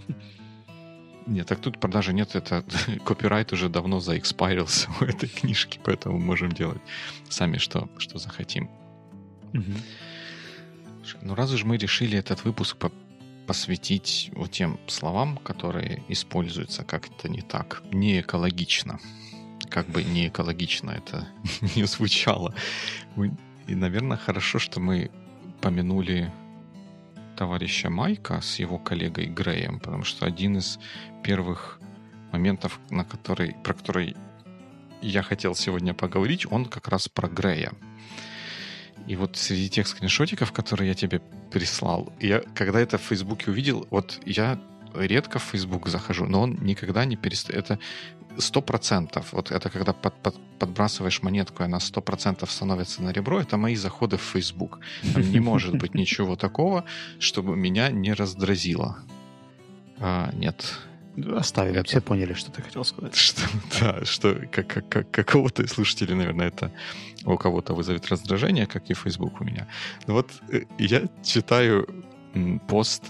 Нет, 1.26 1.46
так 1.46 1.60
тут 1.60 1.78
продажи 1.78 2.12
нет, 2.12 2.34
это 2.34 2.64
копирайт 3.04 3.52
уже 3.52 3.68
давно 3.68 4.00
заэкспайрился 4.00 4.88
у 5.00 5.04
этой 5.04 5.28
книжки, 5.28 5.78
поэтому 5.82 6.18
можем 6.18 6.52
делать 6.52 6.80
сами, 7.28 7.58
что, 7.58 7.88
что 7.98 8.18
захотим. 8.18 8.70
Угу. 9.52 9.72
Ну, 11.22 11.34
раз 11.34 11.52
уж 11.52 11.64
мы 11.64 11.76
решили 11.76 12.18
этот 12.18 12.44
выпуск 12.44 12.76
по 12.76 12.90
посвятить 13.46 14.30
вот 14.34 14.52
тем 14.52 14.78
словам, 14.86 15.36
которые 15.36 16.04
используются 16.08 16.84
как-то 16.84 17.28
не 17.28 17.42
так, 17.42 17.82
не 17.92 18.20
экологично, 18.20 19.00
как 19.72 19.88
бы 19.88 20.04
не 20.04 20.28
экологично 20.28 20.90
это 20.90 21.26
не 21.76 21.84
звучало. 21.84 22.54
И, 23.66 23.74
наверное, 23.74 24.18
хорошо, 24.18 24.58
что 24.58 24.80
мы 24.80 25.10
помянули 25.62 26.30
товарища 27.36 27.88
Майка 27.88 28.40
с 28.40 28.58
его 28.58 28.78
коллегой 28.78 29.26
Греем, 29.26 29.80
потому 29.80 30.04
что 30.04 30.26
один 30.26 30.58
из 30.58 30.78
первых 31.24 31.80
моментов, 32.32 32.80
на 32.90 33.04
который, 33.04 33.54
про 33.64 33.72
который 33.72 34.14
я 35.00 35.22
хотел 35.22 35.54
сегодня 35.54 35.94
поговорить, 35.94 36.46
он 36.52 36.66
как 36.66 36.88
раз 36.88 37.08
про 37.08 37.28
Грея. 37.28 37.72
И 39.08 39.16
вот 39.16 39.36
среди 39.36 39.70
тех 39.70 39.88
скриншотиков, 39.88 40.52
которые 40.52 40.88
я 40.88 40.94
тебе 40.94 41.20
прислал, 41.50 42.12
я 42.20 42.42
когда 42.54 42.78
это 42.78 42.98
в 42.98 43.02
Фейсбуке 43.02 43.50
увидел, 43.50 43.86
вот 43.90 44.20
я 44.26 44.60
редко 44.94 45.38
в 45.38 45.42
Facebook 45.42 45.88
захожу, 45.88 46.26
но 46.26 46.42
он 46.42 46.58
никогда 46.62 47.04
не 47.04 47.16
перестает. 47.16 47.64
Это 47.64 47.78
сто 48.38 48.62
процентов. 48.62 49.32
Вот 49.32 49.50
это 49.50 49.70
когда 49.70 49.92
под, 49.92 50.14
под, 50.22 50.36
подбрасываешь 50.58 51.22
монетку, 51.22 51.62
и 51.62 51.66
она 51.66 51.80
сто 51.80 52.00
процентов 52.00 52.50
становится 52.50 53.02
на 53.02 53.12
ребро, 53.12 53.40
это 53.40 53.56
мои 53.56 53.76
заходы 53.76 54.16
в 54.16 54.22
Facebook. 54.22 54.80
Там 55.14 55.30
не 55.30 55.40
может 55.40 55.76
быть 55.76 55.94
ничего 55.94 56.36
такого, 56.36 56.84
чтобы 57.18 57.56
меня 57.56 57.90
не 57.90 58.12
раздразило. 58.12 58.98
А, 59.98 60.30
нет. 60.34 60.78
Оставили, 61.36 61.80
это... 61.80 61.88
все 61.88 62.00
поняли, 62.00 62.32
что 62.32 62.50
ты 62.50 62.62
хотел 62.62 62.84
сказать. 62.84 63.14
Что, 63.14 63.42
да, 63.80 64.04
что 64.04 64.34
как, 64.50 64.66
как, 64.66 64.88
как, 64.88 65.10
какого-то 65.10 65.66
слушателя, 65.66 66.14
наверное, 66.14 66.48
это 66.48 66.72
у 67.24 67.36
кого-то 67.36 67.74
вызовет 67.74 68.08
раздражение, 68.08 68.66
как 68.66 68.88
и 68.90 68.94
Facebook 68.94 69.40
у 69.40 69.44
меня. 69.44 69.68
Но 70.06 70.14
вот 70.14 70.30
э, 70.50 70.62
я 70.78 71.02
читаю 71.22 71.86
пост 72.66 73.04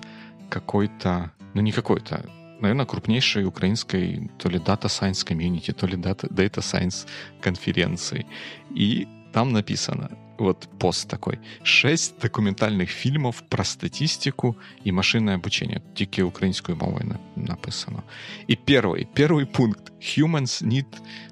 какой-то, 0.51 1.31
ну 1.55 1.63
не 1.63 1.73
какой-то, 1.73 2.25
наверное, 2.61 2.87
крупнейшей 2.87 3.45
украинской 3.45 4.31
то 4.39 4.49
ли 4.49 4.59
Data 4.59 4.89
Science 4.89 5.27
Community, 5.27 5.73
то 5.73 5.87
ли 5.87 5.97
Data, 5.97 6.29
Data 6.29 6.61
Science 6.61 7.07
конференции. 7.41 8.27
И 8.71 9.07
там 9.33 9.53
написано, 9.53 10.11
вот 10.39 10.69
пост 10.79 11.09
такой, 11.09 11.39
шесть 11.63 12.21
документальных 12.21 12.91
фильмов 12.91 13.43
про 13.49 13.65
статистику 13.65 14.57
и 14.85 14.93
машинное 14.93 15.35
обучение. 15.35 15.81
Тільки 15.95 16.23
українською 16.23 16.79
мовою 16.79 17.19
написано. 17.37 18.03
И 18.49 18.59
первый, 18.67 19.07
первый 19.15 19.47
пункт. 19.47 19.93
Humans 20.01 20.63
need 20.63 20.87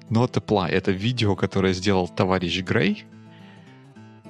not 0.09 0.33
apply. 0.33 0.71
Это 0.71 0.91
видео, 0.91 1.35
которое 1.35 1.73
сделал 1.73 2.07
товарищ 2.07 2.61
Грей, 2.61 3.05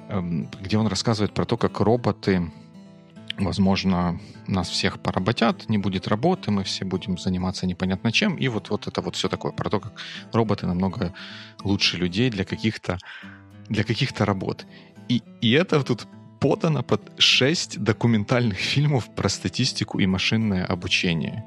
эм, 0.08 0.48
где 0.62 0.78
он 0.78 0.86
рассказывает 0.88 1.34
про 1.34 1.44
то, 1.44 1.56
как 1.56 1.80
роботы 1.80 2.50
возможно, 3.38 4.20
нас 4.46 4.68
всех 4.68 5.00
поработят, 5.00 5.68
не 5.68 5.78
будет 5.78 6.08
работы, 6.08 6.50
мы 6.50 6.64
все 6.64 6.84
будем 6.84 7.18
заниматься 7.18 7.66
непонятно 7.66 8.12
чем. 8.12 8.36
И 8.36 8.48
вот, 8.48 8.70
вот 8.70 8.86
это 8.86 9.00
вот 9.00 9.16
все 9.16 9.28
такое 9.28 9.52
про 9.52 9.70
то, 9.70 9.80
как 9.80 9.92
роботы 10.32 10.66
намного 10.66 11.14
лучше 11.62 11.96
людей 11.96 12.30
для 12.30 12.44
каких-то 12.44 12.98
для 13.68 13.84
каких-то 13.84 14.24
работ. 14.24 14.66
И, 15.08 15.22
и 15.40 15.52
это 15.52 15.82
тут 15.82 16.06
подано 16.40 16.82
под 16.82 17.12
шесть 17.18 17.78
документальных 17.78 18.58
фильмов 18.72 19.14
про 19.14 19.28
статистику 19.28 19.98
и 19.98 20.06
машинное 20.06 20.64
обучение. 20.64 21.44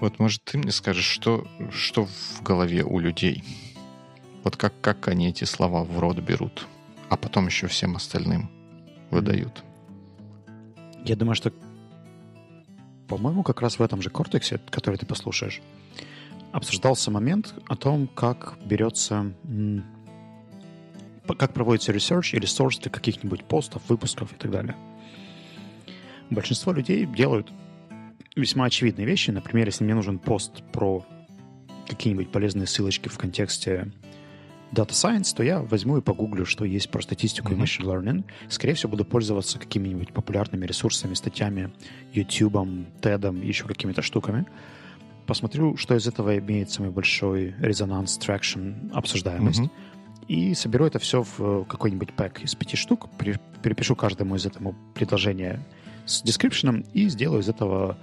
Вот, 0.00 0.18
может, 0.18 0.42
ты 0.44 0.58
мне 0.58 0.72
скажешь, 0.72 1.04
что, 1.04 1.46
что 1.70 2.06
в 2.06 2.42
голове 2.42 2.82
у 2.82 2.98
людей? 2.98 3.44
Вот 4.42 4.56
как, 4.56 4.80
как 4.80 5.08
они 5.08 5.28
эти 5.28 5.44
слова 5.44 5.84
в 5.84 5.98
рот 6.00 6.18
берут, 6.18 6.66
а 7.08 7.16
потом 7.16 7.46
еще 7.46 7.68
всем 7.68 7.94
остальным 7.94 8.50
выдают. 9.10 9.62
Я 11.04 11.16
думаю, 11.16 11.34
что, 11.34 11.52
по-моему, 13.08 13.42
как 13.42 13.60
раз 13.60 13.78
в 13.78 13.82
этом 13.82 14.02
же 14.02 14.10
кортексе, 14.10 14.60
который 14.70 14.96
ты 14.96 15.06
послушаешь, 15.06 15.60
обсуждался 16.52 17.10
момент 17.10 17.54
о 17.66 17.76
том, 17.76 18.06
как 18.06 18.56
берется, 18.64 19.34
как 21.38 21.52
проводится 21.54 21.92
research 21.92 22.36
или 22.36 22.46
source 22.46 22.80
для 22.80 22.90
каких-нибудь 22.90 23.44
постов, 23.44 23.82
выпусков 23.88 24.32
и 24.32 24.36
так 24.36 24.50
далее. 24.50 24.76
Большинство 26.30 26.72
людей 26.72 27.04
делают 27.04 27.50
весьма 28.36 28.66
очевидные 28.66 29.06
вещи. 29.06 29.30
Например, 29.30 29.66
если 29.66 29.84
мне 29.84 29.94
нужен 29.94 30.18
пост 30.18 30.62
про 30.72 31.04
какие-нибудь 31.88 32.30
полезные 32.30 32.66
ссылочки 32.66 33.08
в 33.08 33.18
контексте 33.18 33.92
Data 34.72 34.90
Science, 34.90 35.34
то 35.36 35.42
я 35.42 35.60
возьму 35.60 35.98
и 35.98 36.00
погуглю, 36.00 36.46
что 36.46 36.64
есть 36.64 36.90
про 36.90 37.02
статистику 37.02 37.52
mm-hmm. 37.52 37.56
и 37.56 37.62
machine 37.62 37.84
learning. 37.84 38.24
Скорее 38.48 38.74
всего, 38.74 38.90
буду 38.90 39.04
пользоваться 39.04 39.58
какими-нибудь 39.58 40.12
популярными 40.12 40.64
ресурсами, 40.64 41.14
статьями, 41.14 41.72
YouTube, 42.12 42.56
TED, 43.02 43.44
еще 43.44 43.66
какими-то 43.66 44.00
штуками. 44.00 44.46
Посмотрю, 45.26 45.76
что 45.76 45.94
из 45.94 46.06
этого 46.06 46.38
имеет 46.38 46.70
самый 46.70 46.90
большой 46.90 47.54
резонанс, 47.60 48.16
traction, 48.16 48.90
обсуждаемость. 48.92 49.60
Mm-hmm. 49.60 49.70
И 50.28 50.54
соберу 50.54 50.86
это 50.86 50.98
все 50.98 51.22
в 51.36 51.64
какой-нибудь 51.64 52.14
pack 52.14 52.42
из 52.42 52.54
пяти 52.54 52.76
штук, 52.76 53.08
перепишу 53.62 53.94
каждому 53.94 54.36
из 54.36 54.46
этого 54.46 54.74
предложения 54.94 55.60
с 56.06 56.22
description 56.24 56.86
и 56.94 57.08
сделаю 57.08 57.42
из 57.42 57.48
этого 57.48 57.98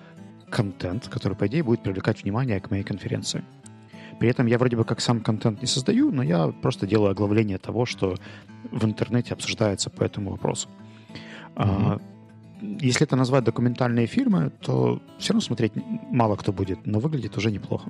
контент, 0.49 1.07
который, 1.07 1.35
по 1.35 1.47
идее, 1.47 1.63
будет 1.63 1.81
привлекать 1.81 2.23
внимание 2.23 2.59
к 2.59 2.69
моей 2.69 2.83
конференции. 2.83 3.43
При 4.19 4.29
этом 4.29 4.47
я 4.47 4.57
вроде 4.57 4.75
бы 4.75 4.83
как 4.83 5.01
сам 5.01 5.21
контент 5.21 5.61
не 5.61 5.67
создаю, 5.67 6.11
но 6.11 6.23
я 6.23 6.47
просто 6.61 6.85
делаю 6.85 7.11
оглавление 7.11 7.57
того, 7.57 7.85
что 7.85 8.15
в 8.71 8.85
интернете 8.85 9.33
обсуждается 9.33 9.89
по 9.89 10.03
этому 10.03 10.31
вопросу. 10.31 10.69
Mm-hmm. 11.55 12.01
Если 12.81 13.03
это 13.03 13.15
назвать 13.15 13.45
документальные 13.45 14.07
фильмы, 14.07 14.51
то 14.61 15.01
все 15.17 15.33
равно 15.33 15.41
смотреть 15.41 15.71
мало 16.11 16.35
кто 16.35 16.51
будет, 16.51 16.85
но 16.85 16.99
выглядит 16.99 17.37
уже 17.37 17.51
неплохо. 17.51 17.89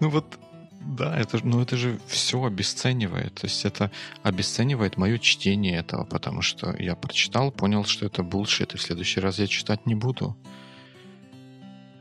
Ну 0.00 0.08
вот 0.08 0.38
да, 0.80 1.18
это, 1.18 1.38
ну 1.44 1.60
это 1.60 1.76
же 1.76 1.98
все 2.06 2.42
обесценивает. 2.42 3.34
То 3.34 3.46
есть 3.46 3.64
это 3.66 3.90
обесценивает 4.22 4.96
мое 4.96 5.18
чтение 5.18 5.78
этого, 5.78 6.04
потому 6.04 6.40
что 6.40 6.74
я 6.78 6.94
прочитал, 6.94 7.52
понял, 7.52 7.84
что 7.84 8.06
это 8.06 8.22
булшит, 8.22 8.74
и 8.74 8.78
в 8.78 8.82
следующий 8.82 9.20
раз 9.20 9.38
я 9.38 9.46
читать 9.46 9.86
не 9.86 9.94
буду. 9.94 10.36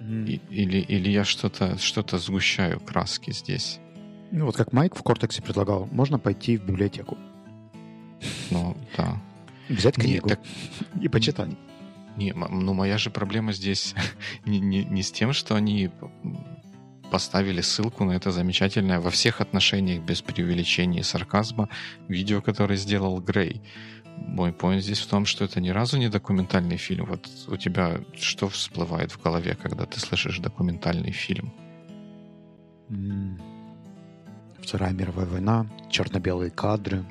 И, 0.07 0.39
или, 0.49 0.77
или 0.77 1.09
я 1.09 1.25
что-то 1.25 1.77
что 1.77 2.17
сгущаю 2.17 2.79
краски 2.79 3.31
здесь. 3.31 3.79
Ну, 4.31 4.45
вот 4.45 4.55
как 4.55 4.73
Майк 4.73 4.95
в 4.95 5.03
Кортексе 5.03 5.41
предлагал, 5.41 5.87
можно 5.91 6.19
пойти 6.19 6.57
в 6.57 6.65
библиотеку. 6.65 7.17
Ну, 8.49 8.75
да. 8.95 9.21
Взять 9.69 9.95
книгу 9.95 10.29
не, 10.29 10.35
так... 10.35 10.39
и 11.01 11.07
почитать. 11.07 11.51
Не, 12.15 12.33
ну 12.33 12.73
моя 12.73 12.97
же 12.97 13.09
проблема 13.09 13.53
здесь 13.53 13.93
не, 14.45 14.59
не, 14.59 14.85
не 14.85 15.03
с 15.03 15.11
тем, 15.11 15.33
что 15.33 15.55
они 15.55 15.91
поставили 17.11 17.61
ссылку 17.61 18.03
на 18.03 18.13
это 18.13 18.31
замечательное 18.31 18.99
во 18.99 19.09
всех 19.09 19.39
отношениях 19.41 20.03
без 20.03 20.21
преувеличения 20.21 21.01
и 21.01 21.03
сарказма 21.03 21.69
видео, 22.07 22.41
которое 22.41 22.75
сделал 22.75 23.21
Грей. 23.21 23.61
Мой 24.17 24.51
поинт 24.51 24.83
здесь 24.83 24.99
в 24.99 25.07
том, 25.07 25.25
что 25.25 25.45
это 25.45 25.61
ни 25.61 25.69
разу 25.69 25.97
не 25.97 26.09
документальный 26.09 26.77
фильм. 26.77 27.05
Вот 27.05 27.27
у 27.47 27.57
тебя 27.57 28.01
что 28.13 28.47
всплывает 28.49 29.11
в 29.11 29.21
голове, 29.21 29.55
когда 29.55 29.85
ты 29.85 29.99
слышишь 29.99 30.39
документальный 30.39 31.11
фильм? 31.11 31.53
Вторая 34.59 34.93
мировая 34.93 35.25
война, 35.25 35.65
черно-белые 35.89 36.51
кадры. 36.51 37.05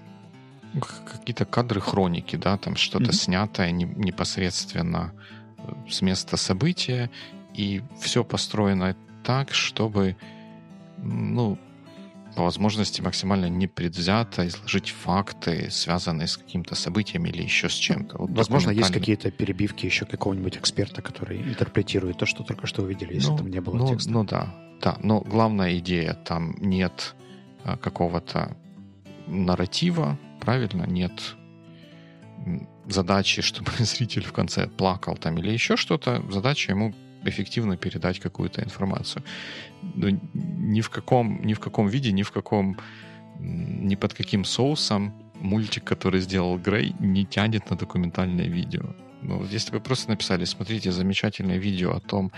Какие-то 1.07 1.45
кадры 1.47 1.81
хроники, 1.81 2.37
да, 2.37 2.59
там 2.59 2.77
что-то 2.77 3.07
mm-hmm. 3.07 3.13
снятое 3.13 3.71
непосредственно 3.71 5.13
э, 5.57 5.73
с 5.89 6.03
места 6.03 6.37
события, 6.37 7.11
и 7.55 7.83
все 7.99 8.25
построено 8.25 8.95
так, 9.25 9.55
чтобы, 9.55 10.17
ну, 10.99 11.59
по 12.37 12.43
возможности 12.43 13.01
максимально 13.01 13.47
непредвзято 13.47 14.47
изложить 14.47 14.91
факты, 14.91 15.71
связанные 15.71 16.29
с 16.29 16.37
каким-то 16.37 16.75
событием 16.75 17.25
или 17.25 17.43
еще 17.43 17.71
с 17.71 17.73
чем-то. 17.73 18.19
Вот 18.19 18.31
Возможно, 18.31 18.71
есть 18.71 18.93
какие-то 18.93 19.31
перебивки 19.31 19.87
еще 19.87 20.05
какого-нибудь 20.05 20.59
эксперта, 20.59 21.01
который 21.01 21.41
интерпретирует 21.41 22.19
то, 22.19 22.27
что 22.27 22.45
только 22.45 22.67
что 22.67 22.83
увидели, 22.83 23.15
если 23.15 23.31
ну, 23.31 23.39
там 23.39 23.51
не 23.51 23.61
было 23.61 23.77
ну, 23.77 23.89
текста. 23.89 24.11
Ну 24.11 24.25
да, 24.25 24.55
да. 24.83 24.99
Но 25.03 25.21
главная 25.23 25.79
идея, 25.79 26.13
там 26.13 26.55
нет 26.61 27.17
а, 27.65 27.79
какого-то 27.79 28.55
нарратива, 29.27 30.19
правильно, 30.41 30.85
нет 30.87 31.37
задачи, 32.87 33.41
чтобы 33.51 33.71
зритель 33.79 34.25
в 34.25 34.35
конце 34.35 34.69
плакал 34.69 35.17
там 35.17 35.39
или 35.39 35.51
еще 35.51 35.77
что-то. 35.77 36.23
Задача 36.31 36.73
ему 36.73 36.95
эффективно 37.25 37.77
передать 37.77 38.21
какую-то 38.21 38.63
информацию. 38.63 39.23
Но 39.83 40.11
ни 40.35 40.81
в 40.81 40.91
каком, 40.91 41.41
ни 41.45 41.55
в 41.55 41.61
каком 41.61 41.89
виде, 41.89 42.13
ни 42.13 42.23
в 42.23 42.31
каком, 42.31 42.77
ни 43.39 43.97
под 43.97 44.15
каким 44.15 44.45
соусом 44.45 45.13
мультик, 45.41 45.85
который 45.85 46.21
сделал 46.21 46.59
Грей, 46.59 46.95
не 47.01 47.25
тянет 47.25 47.71
на 47.71 47.77
документальное 47.77 48.49
видео. 48.49 48.95
Ну, 49.23 49.45
если 49.45 49.73
бы 49.73 49.81
просто 49.81 50.11
написали, 50.11 50.45
смотрите, 50.45 50.93
замечательное 50.93 51.59
видео 51.59 51.93
о 51.97 52.01
том, 52.01 52.33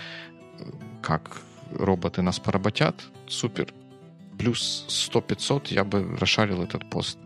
как 1.02 1.42
роботы 1.73 2.23
нас 2.23 2.38
поработят, 2.38 2.94
супер. 3.26 3.73
Плюс 4.38 4.87
100-500 4.88 5.75
я 5.75 5.85
бы 5.85 6.16
расшарил 6.16 6.62
этот 6.62 6.88
пост. 6.90 7.18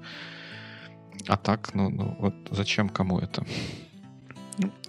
А 1.29 1.37
так, 1.37 1.75
ну, 1.75 1.91
ну 1.91 2.17
вот 2.19 2.35
зачем 2.51 2.89
кому 2.89 3.19
это? 3.19 3.45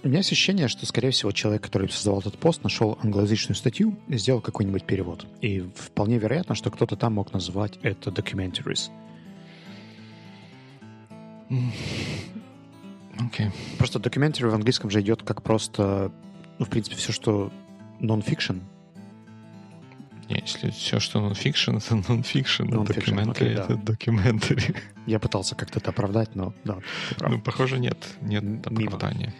У 0.04 0.08
меня 0.08 0.20
ощущение, 0.20 0.68
что, 0.68 0.86
скорее 0.86 1.12
всего, 1.12 1.32
человек, 1.32 1.64
который 1.64 1.90
создавал 1.90 2.20
этот 2.20 2.38
пост, 2.38 2.64
нашел 2.64 2.98
англоязычную 3.02 3.56
статью 3.56 3.98
и 4.08 4.18
сделал 4.18 4.42
какой-нибудь 4.42 4.86
перевод. 4.86 5.26
И 5.42 5.62
вполне 5.76 6.18
вероятно, 6.18 6.56
что 6.56 6.72
кто-то 6.72 6.96
там 6.96 7.14
мог 7.14 7.34
назвать 7.34 7.80
это 7.84 8.10
documentaries. 8.10 8.90
Okay. 11.50 13.52
Просто 13.78 14.00
documentary 14.00 14.50
в 14.50 14.54
английском 14.54 14.90
же 14.90 15.02
идет 15.02 15.24
как 15.24 15.44
просто, 15.44 16.12
ну, 16.60 16.66
в 16.66 16.70
принципе, 16.70 16.96
все, 16.96 17.12
что 17.12 17.52
non-fiction. 18.00 18.62
Не, 20.30 20.40
если 20.40 20.72
все, 20.72 21.00
что 21.00 21.20
non-fiction, 21.20 21.78
это 21.78 21.96
non-fiction, 21.96 22.70
а 22.72 22.84
documentary 22.84 23.34
okay, 23.34 23.64
это 23.64 23.74
documentary. 23.74 24.76
Я 25.06 25.20
пытался 25.20 25.56
как-то 25.56 25.80
это 25.80 25.92
оправдать, 25.92 26.36
но 26.36 26.54
да. 26.64 26.80
Ну, 27.20 27.40
похоже, 27.40 27.80
нет. 27.80 27.98
Нет 28.22 28.66
оправдания. 28.66 29.34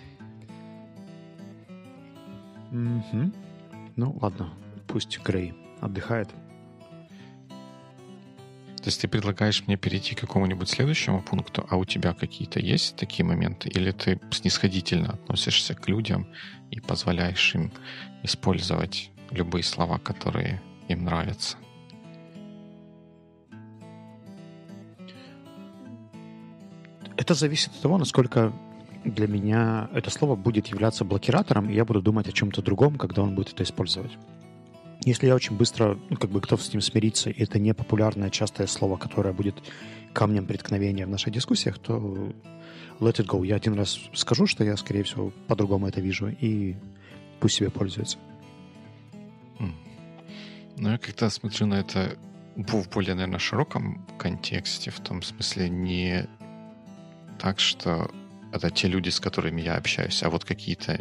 Угу. 2.74 3.32
Ну, 3.96 4.18
ладно. 4.20 4.50
Пусть 4.88 5.20
Грей 5.24 5.54
отдыхает. 5.80 6.30
То 8.78 8.90
есть 8.90 9.00
ты 9.00 9.08
предлагаешь 9.08 9.66
мне 9.66 9.78
перейти 9.78 10.14
к 10.14 10.20
какому-нибудь 10.20 10.68
следующему 10.68 11.22
пункту, 11.22 11.66
а 11.70 11.78
у 11.78 11.86
тебя 11.86 12.14
какие-то 12.14 12.60
есть 12.60 12.98
такие 12.98 13.26
моменты? 13.26 13.70
Или 13.70 13.92
ты 13.92 14.20
снисходительно 14.32 15.14
относишься 15.14 15.74
к 15.74 15.88
людям 15.88 16.28
и 16.70 16.82
позволяешь 16.82 17.56
им 17.56 17.72
использовать 18.24 19.10
любые 19.32 19.64
слова, 19.64 20.00
которые 20.00 20.62
им 20.90 21.06
нравятся? 21.06 21.58
Это 27.16 27.36
зависит 27.36 27.70
от 27.70 27.82
того, 27.82 27.98
насколько 27.98 28.52
для 29.04 29.28
меня 29.28 29.90
это 29.94 30.10
слово 30.10 30.36
будет 30.36 30.68
являться 30.68 31.06
блокиратором, 31.06 31.70
и 31.70 31.74
я 31.74 31.86
буду 31.86 32.02
думать 32.02 32.28
о 32.28 32.32
чем-то 32.32 32.62
другом, 32.62 32.98
когда 32.98 33.22
он 33.22 33.36
будет 33.36 33.54
это 33.54 33.64
использовать. 33.64 34.12
Если 35.06 35.28
я 35.28 35.36
очень 35.36 35.58
быстро, 35.58 35.98
ну, 36.10 36.16
как 36.16 36.30
бы 36.30 36.40
готов 36.40 36.62
с 36.64 36.72
ним 36.72 36.82
смириться, 36.82 37.30
и 37.30 37.44
это 37.44 37.60
не 37.60 37.74
популярное, 37.74 38.30
частое 38.30 38.68
слово, 38.68 38.98
которое 38.98 39.34
будет 39.34 39.56
камнем 40.14 40.46
преткновения 40.46 41.06
в 41.06 41.10
наших 41.10 41.34
дискуссиях, 41.34 41.78
то 41.78 41.98
let 43.00 43.20
it 43.20 43.26
go. 43.26 43.46
Я 43.46 43.56
один 43.56 43.74
раз 43.74 44.00
скажу, 44.14 44.48
что 44.48 44.64
я, 44.64 44.78
скорее 44.78 45.04
всего, 45.04 45.34
по-другому 45.48 45.88
это 45.88 46.00
вижу, 46.00 46.30
и 46.30 46.76
пусть 47.42 47.56
себе 47.56 47.70
пользуется. 47.70 48.18
Ну, 50.78 50.90
я 50.90 50.98
как-то 50.98 51.30
смотрю 51.30 51.68
на 51.68 51.76
это 51.76 52.18
в 52.56 52.90
более, 52.90 53.14
наверное, 53.14 53.40
широком 53.40 54.06
контексте, 54.18 54.90
в 54.90 55.00
том 55.00 55.22
смысле 55.22 55.70
не 55.70 56.28
так, 57.40 57.60
что 57.60 58.10
это 58.54 58.70
те 58.70 58.88
люди, 58.88 59.10
с 59.10 59.20
которыми 59.20 59.62
я 59.62 59.76
общаюсь, 59.76 60.24
а 60.24 60.30
вот 60.30 60.46
какие-то 60.46 61.00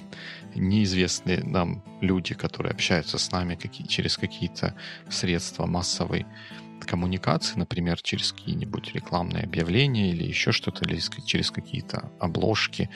неизвестные 0.54 1.42
нам 1.42 1.82
люди, 2.00 2.34
которые 2.34 2.72
общаются 2.72 3.18
с 3.18 3.32
нами 3.32 3.54
какие, 3.54 3.86
через 3.86 4.18
какие-то 4.18 4.74
средства 5.08 5.66
массовой 5.66 6.26
коммуникации, 6.80 7.58
например, 7.58 8.00
через 8.02 8.32
какие-нибудь 8.32 8.94
рекламные 8.94 9.44
объявления 9.44 10.10
или 10.10 10.24
еще 10.24 10.52
что-то, 10.52 10.84
или 10.84 11.00
через 11.24 11.50
какие-то 11.50 12.10
обложки, 12.18 12.90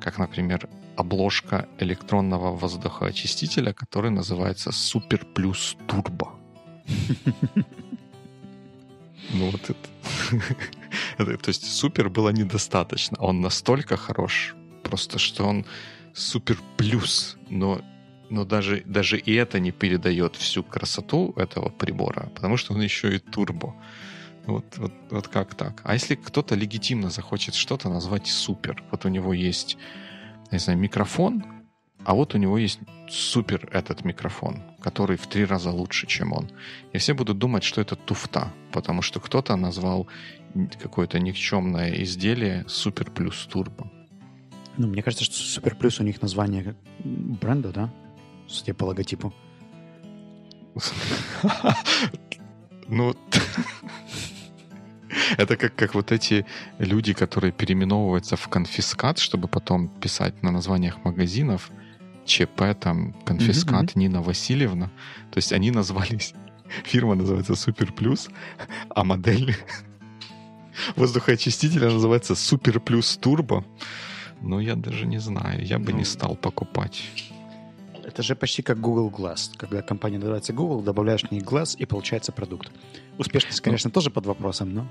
как, 0.00 0.18
например, 0.18 0.68
обложка 0.96 1.68
электронного 1.78 2.54
воздухоочистителя, 2.56 3.72
который 3.72 4.10
называется 4.10 4.72
Супер 4.72 5.24
Плюс 5.34 5.76
Турбо. 5.86 6.32
Ну 9.30 9.50
вот 9.50 9.60
это. 9.68 9.88
То 11.42 11.48
есть 11.48 11.70
супер 11.70 12.08
было 12.08 12.30
недостаточно. 12.30 13.16
Он 13.20 13.40
настолько 13.40 13.96
хорош, 13.96 14.54
просто 14.82 15.18
что 15.18 15.44
он 15.44 15.64
супер 16.14 16.58
плюс, 16.76 17.36
но 17.50 17.80
но 18.30 18.44
даже, 18.44 18.82
даже 18.84 19.18
и 19.18 19.32
это 19.32 19.58
не 19.58 19.72
передает 19.72 20.36
всю 20.36 20.62
красоту 20.62 21.32
этого 21.36 21.70
прибора, 21.70 22.30
потому 22.34 22.58
что 22.58 22.74
он 22.74 22.82
еще 22.82 23.16
и 23.16 23.18
турбо. 23.18 23.74
Вот, 24.46 24.64
вот, 24.76 24.92
вот 25.10 25.28
как 25.28 25.54
так? 25.54 25.80
А 25.84 25.94
если 25.94 26.14
кто-то 26.14 26.54
легитимно 26.54 27.10
захочет 27.10 27.54
что-то 27.54 27.88
назвать 27.88 28.26
супер? 28.26 28.82
Вот 28.90 29.04
у 29.04 29.08
него 29.08 29.32
есть, 29.32 29.78
не 30.50 30.58
знаю, 30.58 30.78
микрофон, 30.78 31.42
а 32.04 32.14
вот 32.14 32.34
у 32.34 32.38
него 32.38 32.58
есть 32.58 32.80
супер 33.08 33.68
этот 33.72 34.04
микрофон, 34.04 34.62
который 34.80 35.16
в 35.16 35.26
три 35.26 35.44
раза 35.44 35.70
лучше, 35.70 36.06
чем 36.06 36.32
он. 36.32 36.50
И 36.92 36.98
все 36.98 37.12
будут 37.14 37.38
думать, 37.38 37.64
что 37.64 37.80
это 37.80 37.96
туфта, 37.96 38.52
потому 38.72 39.02
что 39.02 39.20
кто-то 39.20 39.56
назвал 39.56 40.06
какое-то 40.80 41.18
никчемное 41.18 42.02
изделие 42.02 42.64
супер 42.68 43.10
плюс 43.10 43.46
турбо. 43.46 43.90
Ну, 44.76 44.86
мне 44.86 45.02
кажется, 45.02 45.24
что 45.24 45.36
супер 45.36 45.74
плюс 45.74 46.00
у 46.00 46.04
них 46.04 46.22
название 46.22 46.76
бренда, 46.98 47.72
да? 47.72 47.94
Судя 48.46 48.74
по 48.74 48.84
логотипу. 48.84 49.32
Ну, 52.86 53.14
это 55.36 55.56
как, 55.56 55.74
как 55.74 55.94
вот 55.94 56.10
эти 56.12 56.46
люди, 56.78 57.12
которые 57.12 57.52
переименовываются 57.52 58.36
в 58.36 58.48
конфискат, 58.48 59.18
чтобы 59.18 59.48
потом 59.48 59.88
писать 59.88 60.42
на 60.42 60.50
названиях 60.50 61.04
магазинов– 61.04 61.70
ЧП, 62.28 62.74
там, 62.78 63.14
конфискат 63.24 63.84
mm-hmm. 63.84 63.98
Нина 63.98 64.22
Васильевна. 64.22 64.90
То 65.30 65.38
есть 65.38 65.52
они 65.52 65.70
назвались, 65.70 66.34
фирма 66.84 67.14
называется 67.14 67.56
Супер 67.56 67.92
Плюс, 67.92 68.28
а 68.90 69.02
модель 69.02 69.56
воздухоочистителя 70.96 71.90
называется 71.90 72.34
Супер 72.34 72.80
Плюс 72.80 73.16
Турбо. 73.16 73.64
Ну, 74.40 74.60
я 74.60 74.74
даже 74.76 75.06
не 75.06 75.18
знаю, 75.18 75.64
я 75.64 75.78
бы 75.78 75.92
ну, 75.92 75.98
не 75.98 76.04
стал 76.04 76.36
покупать. 76.36 77.02
Это 78.04 78.22
же 78.22 78.34
почти 78.34 78.62
как 78.62 78.80
Google 78.80 79.10
Glass. 79.10 79.50
Когда 79.56 79.82
компания 79.82 80.18
называется 80.18 80.52
Google, 80.52 80.80
добавляешь 80.82 81.22
в 81.22 81.30
ней 81.30 81.40
Glass, 81.40 81.76
и 81.76 81.84
получается 81.84 82.32
продукт. 82.32 82.70
Успешность, 83.18 83.60
ну, 83.60 83.64
конечно, 83.64 83.88
ну, 83.88 83.92
тоже 83.92 84.10
под 84.10 84.26
вопросом, 84.26 84.74
но... 84.74 84.86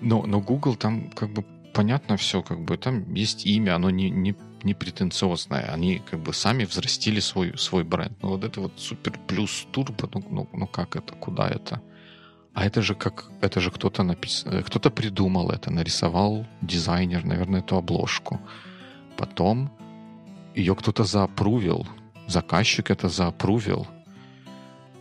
Но, 0.00 0.26
но 0.26 0.40
Google 0.40 0.76
там 0.76 1.10
как 1.10 1.30
бы 1.30 1.44
понятно 1.76 2.16
все, 2.16 2.42
как 2.42 2.60
бы 2.60 2.78
там 2.78 3.12
есть 3.14 3.46
имя, 3.46 3.76
оно 3.76 3.90
не, 3.90 4.10
не, 4.10 4.34
не 4.62 4.74
претенциозное. 4.74 5.72
Они 5.72 6.02
как 6.10 6.20
бы 6.20 6.32
сами 6.32 6.64
взрастили 6.64 7.20
свой, 7.20 7.56
свой 7.58 7.84
бренд. 7.84 8.16
Ну 8.22 8.30
вот 8.30 8.44
это 8.44 8.60
вот 8.60 8.72
супер 8.76 9.18
плюс 9.26 9.66
турбо, 9.72 10.08
ну, 10.14 10.24
ну, 10.30 10.48
ну 10.52 10.66
как 10.66 10.96
это, 10.96 11.12
куда 11.14 11.48
это? 11.48 11.82
А 12.56 12.64
это 12.64 12.82
же 12.82 12.94
как, 12.94 13.30
это 13.42 13.60
же 13.60 13.70
кто-то 13.70 14.02
написал, 14.02 14.52
э, 14.52 14.62
кто-то 14.62 14.90
придумал 14.90 15.50
это, 15.50 15.70
нарисовал 15.70 16.46
дизайнер, 16.62 17.24
наверное, 17.24 17.60
эту 17.60 17.76
обложку. 17.76 18.40
Потом 19.16 19.70
ее 20.56 20.74
кто-то 20.74 21.04
заапрувил, 21.04 21.86
заказчик 22.26 22.90
это 22.90 23.08
заапрувил, 23.08 23.86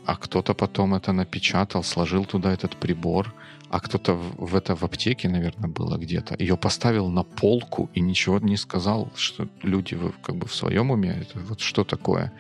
а 0.06 0.16
кто-то 0.16 0.54
потом 0.54 0.94
это 0.94 1.14
напечатал, 1.14 1.84
сложил 1.84 2.26
туда 2.26 2.54
этот 2.54 2.76
прибор– 2.76 3.34
а 3.70 3.80
кто-то 3.80 4.14
в, 4.14 4.52
в 4.52 4.56
это 4.56 4.76
в 4.76 4.84
аптеке, 4.84 5.30
наверное, 5.30 5.70
было 5.70 5.98
где-то, 5.98 6.36
ее 6.40 6.56
поставил 6.56 7.10
на 7.10 7.24
полку 7.24 7.90
и 7.94 8.00
ничего 8.00 8.40
не 8.40 8.58
сказал, 8.58 9.12
что 9.16 9.48
люди 9.64 9.96
в, 9.96 10.14
как 10.22 10.36
бы 10.36 10.48
в 10.48 10.56
своем 10.56 10.92
уме, 10.92 11.10
это 11.10 11.40
вот 11.40 11.60
что 11.60 11.84
такое 11.84 12.32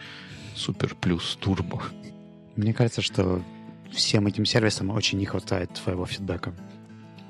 супер 0.56 0.96
плюс 0.96 1.36
турбо. 1.42 1.82
Мне 2.56 2.74
кажется, 2.74 3.02
что 3.02 3.42
всем 3.96 4.28
этим 4.28 4.46
сервисам 4.46 4.90
очень 4.90 5.18
не 5.18 5.26
хватает 5.26 5.74
твоего 5.74 6.06
фидбэка. 6.06 6.54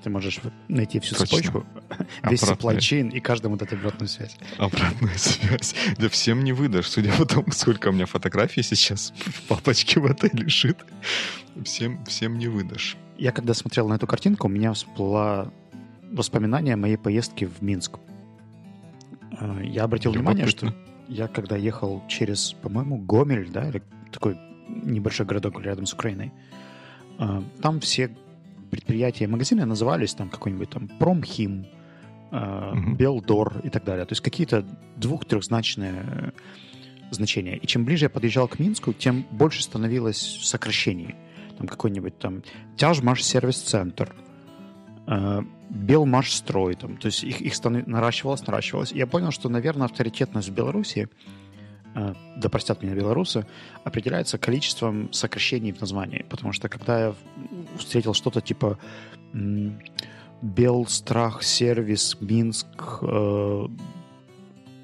Ты 0.03 0.09
можешь 0.09 0.39
найти 0.67 0.99
всю 0.99 1.15
Точно. 1.15 1.37
цепочку, 1.37 1.65
весь 2.23 2.43
supply 2.43 2.77
chain 2.77 3.11
и 3.11 3.19
каждому 3.19 3.57
дать 3.57 3.73
обратную 3.73 4.07
связь. 4.07 4.37
Обратную 4.57 5.13
связь. 5.17 5.75
Да 5.97 6.09
всем 6.09 6.43
не 6.43 6.53
выдашь, 6.53 6.87
судя 6.89 7.11
по 7.13 7.25
тому, 7.25 7.51
сколько 7.51 7.87
у 7.87 7.91
меня 7.91 8.05
фотографий 8.05 8.61
сейчас 8.61 9.13
в 9.17 9.43
папочке 9.47 9.99
в 9.99 10.05
отеле 10.05 10.43
лежит. 10.43 10.77
Всем, 11.63 12.03
всем 12.05 12.37
не 12.37 12.47
выдашь. 12.47 12.97
Я 13.17 13.31
когда 13.31 13.53
смотрел 13.53 13.87
на 13.87 13.95
эту 13.95 14.05
картинку, 14.05 14.47
у 14.47 14.49
меня 14.49 14.73
всплыла 14.73 15.51
воспоминание 16.11 16.75
моей 16.75 16.97
поездки 16.97 17.45
в 17.45 17.61
Минск. 17.61 17.97
Э, 19.39 19.61
я 19.63 19.83
обратил 19.83 20.11
внимание, 20.11 20.47
что 20.47 20.73
я 21.07 21.27
когда 21.27 21.55
ехал 21.55 22.03
через, 22.07 22.53
по-моему, 22.53 22.97
Гомель, 22.97 23.49
да, 23.49 23.69
или 23.69 23.81
такой 24.11 24.37
небольшой 24.67 25.25
городок 25.25 25.61
рядом 25.61 25.85
с 25.85 25.93
Украиной, 25.93 26.31
э, 27.19 27.41
там 27.61 27.79
все 27.79 28.15
предприятия 28.71 29.25
и 29.25 29.27
магазины 29.27 29.65
назывались 29.65 30.13
там 30.13 30.29
какой-нибудь 30.29 30.69
там 30.69 30.87
Промхим, 30.99 31.65
uh 32.31 32.95
Белдор 32.95 33.61
и 33.63 33.69
так 33.69 33.83
далее. 33.85 34.05
То 34.05 34.13
есть 34.13 34.21
какие-то 34.21 34.65
двух-трехзначные 34.97 36.33
значения. 37.11 37.55
И 37.57 37.67
чем 37.67 37.85
ближе 37.85 38.05
я 38.05 38.09
подъезжал 38.09 38.47
к 38.47 38.59
Минску, 38.59 38.93
тем 38.93 39.25
больше 39.31 39.63
становилось 39.63 40.39
сокращений. 40.41 41.15
Там 41.57 41.67
какой-нибудь 41.67 42.17
там 42.17 42.43
Тяжмаш 42.75 43.23
сервис-центр, 43.23 44.13
Белмашстрой, 45.69 46.75
там, 46.75 46.97
то 46.97 47.07
есть 47.07 47.23
их, 47.23 47.41
их 47.41 47.53
наращивалось, 47.63 48.45
наращивалось. 48.45 48.91
И 48.91 48.97
я 48.97 49.07
понял, 49.07 49.31
что, 49.31 49.49
наверное, 49.49 49.85
авторитетность 49.85 50.49
в 50.49 50.53
Беларуси, 50.53 51.07
э, 51.07 51.07
да 51.95 52.49
простят 52.49 52.83
меня 52.83 52.93
белорусы, 52.93 53.45
определяется 53.85 54.37
количеством 54.37 55.11
сокращений 55.13 55.71
в 55.71 55.79
названии. 55.79 56.25
Потому 56.29 56.51
что 56.51 56.67
когда 56.67 56.99
я 56.99 57.15
встретил 57.77 58.13
что-то 58.13 58.41
типа 58.41 58.77
Белстрах, 60.41 61.43
сервис, 61.43 62.17
Минск, 62.19 62.67
э, 63.01 63.67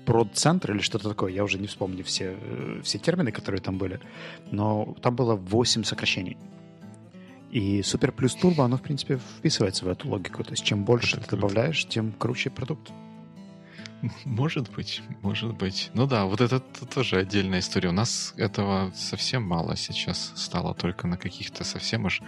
продцентр 0.06 0.72
или 0.72 0.82
что-то 0.82 1.10
такое, 1.10 1.34
я 1.34 1.44
уже 1.44 1.60
не 1.60 1.68
вспомню 1.68 2.04
все, 2.04 2.38
э, 2.40 2.82
все 2.84 2.98
термины, 2.98 3.32
которые 3.32 3.62
там 3.62 3.78
были, 3.78 4.00
но 4.52 4.96
там 5.02 5.16
было 5.16 5.36
8 5.36 5.84
сокращений. 5.84 6.38
И 7.52 7.84
Супер 7.84 8.14
плюс 8.14 8.34
турбо, 8.36 8.64
оно, 8.64 8.78
в 8.78 8.82
принципе, 8.82 9.20
вписывается 9.38 9.84
в 9.84 9.90
эту 9.90 10.08
логику. 10.08 10.44
То 10.44 10.52
есть, 10.52 10.64
чем 10.64 10.86
больше 10.86 11.20
ты 11.20 11.36
добавляешь, 11.36 11.86
тем 11.86 12.14
круче 12.14 12.50
продукт. 12.50 12.92
Может 14.26 14.72
быть, 14.72 15.02
может 15.22 15.54
быть. 15.56 15.92
Ну 15.94 16.08
да, 16.08 16.26
вот 16.26 16.42
это 16.42 16.60
тоже 16.60 17.18
отдельная 17.18 17.60
история. 17.60 17.90
У 17.90 17.94
нас 17.94 18.34
этого 18.38 18.92
совсем 18.96 19.44
мало 19.44 19.76
сейчас 19.76 20.34
стало, 20.36 20.74
только 20.74 21.08
на 21.08 21.18
каких-то 21.18 21.64
совсем 21.64 22.06
уж 22.06 22.22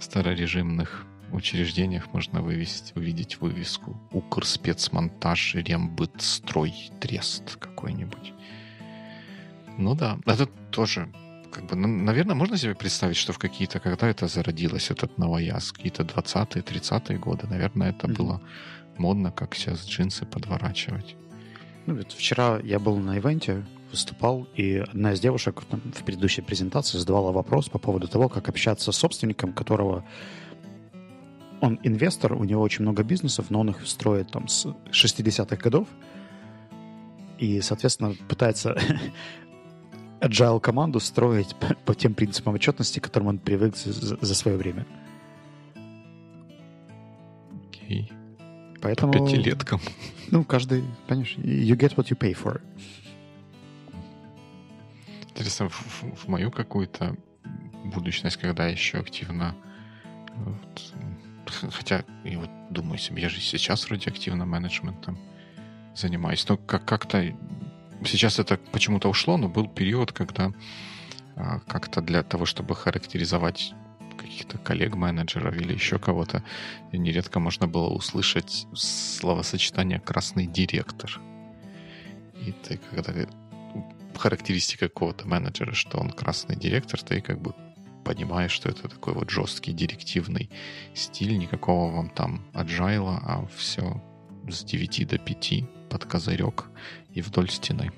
старорежимных 0.00 1.06
учреждениях 1.32 2.12
можно 2.12 2.40
вывести, 2.40 2.92
увидеть 2.96 3.40
вывеску 3.40 4.00
Укрспецмонтаж, 4.12 5.54
Рембытстрой, 5.54 6.74
Трест 7.00 7.56
какой-нибудь. 7.56 8.32
Ну 9.78 9.94
да, 9.94 10.18
это 10.26 10.46
тоже 10.46 11.12
как 11.50 11.64
бы, 11.66 11.76
ну, 11.76 11.88
наверное, 11.88 12.34
можно 12.34 12.58
себе 12.58 12.74
представить, 12.74 13.16
что 13.16 13.32
в 13.32 13.38
какие-то, 13.38 13.80
когда 13.80 14.08
это 14.08 14.26
зародилось, 14.28 14.90
этот 14.90 15.18
новояз, 15.18 15.72
какие-то 15.72 16.02
20-е, 16.02 16.62
30-е 16.62 17.18
годы, 17.18 17.46
наверное, 17.46 17.90
это 17.90 18.06
mm-hmm. 18.06 18.16
было 18.16 18.40
модно, 18.98 19.30
как 19.32 19.54
сейчас 19.54 19.86
джинсы 19.86 20.26
подворачивать. 20.26 21.16
Ну, 21.86 21.96
вот 21.96 22.12
вчера 22.12 22.58
я 22.60 22.78
был 22.78 22.96
на 22.96 23.18
ивенте, 23.18 23.64
выступал, 23.90 24.46
и 24.54 24.76
одна 24.76 25.12
из 25.12 25.20
девушек 25.20 25.64
там, 25.70 25.80
в 25.80 26.04
предыдущей 26.04 26.42
презентации 26.42 26.98
задавала 26.98 27.32
вопрос 27.32 27.68
по 27.68 27.78
поводу 27.78 28.08
того, 28.08 28.28
как 28.28 28.48
общаться 28.48 28.92
с 28.92 28.96
собственником, 28.96 29.52
которого 29.52 30.04
он 31.60 31.80
инвестор, 31.82 32.34
у 32.34 32.44
него 32.44 32.62
очень 32.62 32.82
много 32.82 33.02
бизнесов, 33.02 33.46
но 33.50 33.60
он 33.60 33.70
их 33.70 33.86
строит 33.86 34.30
там 34.30 34.48
с 34.48 34.66
60-х 34.90 35.56
годов, 35.56 35.88
и, 37.38 37.60
соответственно, 37.60 38.14
пытается 38.28 38.76
agile 40.20 40.60
команду 40.60 41.00
строить 41.00 41.54
по 41.84 41.94
тем 41.94 42.14
принципам 42.14 42.54
отчетности, 42.54 42.98
к 43.00 43.04
которым 43.04 43.28
он 43.28 43.38
привык 43.38 43.76
за, 43.76 44.16
за 44.20 44.34
свое 44.34 44.56
время. 44.56 44.86
Окей. 47.68 48.12
Поэтому... 48.80 49.12
По 49.12 49.18
пятилеткам. 49.18 49.80
Ну, 50.30 50.44
каждый, 50.44 50.84
понимаешь, 51.06 51.36
you 51.36 51.76
get 51.76 51.94
what 51.96 52.08
you 52.08 52.18
pay 52.18 52.34
for. 52.34 52.60
Интересно, 55.30 55.68
в, 55.68 56.02
в 56.02 56.28
мою 56.28 56.50
какую-то 56.50 57.16
будущность, 57.84 58.36
когда 58.36 58.66
я 58.66 58.72
еще 58.72 58.98
активно 58.98 59.54
вот, 60.44 60.94
хотя, 61.72 62.04
я 62.24 62.38
вот 62.38 62.50
думаю 62.70 62.98
себе, 62.98 63.22
я 63.22 63.28
же 63.28 63.40
сейчас 63.40 63.86
вроде 63.86 64.10
активно 64.10 64.44
менеджментом 64.44 65.18
занимаюсь, 65.94 66.46
но 66.48 66.56
как- 66.56 66.84
как-то 66.84 67.34
Сейчас 68.04 68.38
это 68.38 68.58
почему-то 68.70 69.08
ушло, 69.08 69.36
но 69.36 69.48
был 69.48 69.66
период, 69.66 70.12
когда 70.12 70.52
а, 71.36 71.60
как-то 71.66 72.00
для 72.00 72.22
того, 72.22 72.46
чтобы 72.46 72.76
характеризовать 72.76 73.74
каких-то 74.18 74.58
коллег-менеджеров 74.58 75.56
или 75.56 75.72
еще 75.72 75.98
кого-то, 75.98 76.42
нередко 76.92 77.40
можно 77.40 77.66
было 77.66 77.88
услышать 77.88 78.66
словосочетание 78.74 80.00
«красный 80.00 80.46
директор». 80.46 81.20
И 82.34 82.52
ты, 82.52 82.78
когда 82.90 83.12
характеристика 84.16 84.88
какого-то 84.88 85.26
менеджера, 85.26 85.72
что 85.72 85.98
он 85.98 86.10
красный 86.10 86.56
директор, 86.56 87.00
ты 87.02 87.20
как 87.20 87.40
бы 87.40 87.54
понимаешь, 88.04 88.52
что 88.52 88.68
это 88.68 88.88
такой 88.88 89.14
вот 89.14 89.30
жесткий 89.30 89.72
директивный 89.72 90.50
стиль, 90.94 91.36
никакого 91.36 91.92
вам 91.92 92.10
там 92.10 92.46
аджайла, 92.54 93.20
а 93.22 93.46
все 93.56 94.02
с 94.48 94.64
9 94.64 95.08
до 95.08 95.18
5 95.18 95.64
под 95.90 96.04
козырек 96.04 96.66
и 97.12 97.20
вдоль 97.20 97.50
стены. 97.50 97.92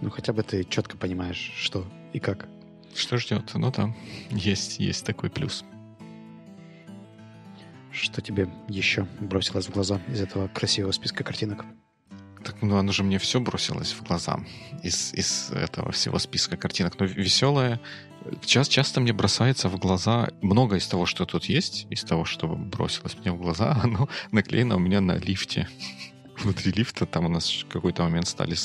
Ну, 0.00 0.10
хотя 0.10 0.32
бы 0.32 0.42
ты 0.42 0.64
четко 0.64 0.96
понимаешь, 0.96 1.52
что 1.56 1.86
и 2.12 2.20
как. 2.20 2.48
Что 2.98 3.16
ждет? 3.16 3.52
Ну 3.54 3.70
да, 3.70 3.94
есть, 4.30 4.80
есть 4.80 5.06
такой 5.06 5.30
плюс. 5.30 5.64
Что 7.92 8.20
тебе 8.20 8.48
еще 8.68 9.06
бросилось 9.20 9.66
в 9.66 9.70
глаза 9.70 10.00
из 10.08 10.20
этого 10.20 10.48
красивого 10.48 10.90
списка 10.90 11.22
картинок? 11.22 11.64
Так, 12.44 12.60
ну, 12.60 12.76
оно 12.76 12.90
же 12.90 13.04
мне 13.04 13.18
все 13.18 13.40
бросилось 13.40 13.92
в 13.92 14.02
глаза 14.02 14.40
из, 14.82 15.14
из 15.14 15.50
этого 15.52 15.92
всего 15.92 16.18
списка 16.18 16.56
картинок. 16.56 16.98
Но 16.98 17.06
веселое, 17.06 17.80
Сейчас 18.42 18.68
часто 18.68 19.00
мне 19.00 19.12
бросается 19.12 19.68
в 19.68 19.78
глаза 19.78 20.30
много 20.42 20.76
из 20.76 20.86
того, 20.88 21.06
что 21.06 21.24
тут 21.24 21.44
есть, 21.44 21.86
из 21.90 22.02
того, 22.02 22.24
что 22.24 22.48
бросилось 22.48 23.16
мне 23.16 23.30
в 23.30 23.38
глаза, 23.40 23.80
оно 23.82 24.08
наклеено 24.32 24.76
у 24.76 24.80
меня 24.80 25.00
на 25.00 25.16
лифте. 25.16 25.68
Внутри 26.36 26.72
лифта 26.72 27.06
там 27.06 27.26
у 27.26 27.28
нас 27.28 27.48
в 27.48 27.68
какой-то 27.68 28.02
момент 28.02 28.26
стали 28.26 28.56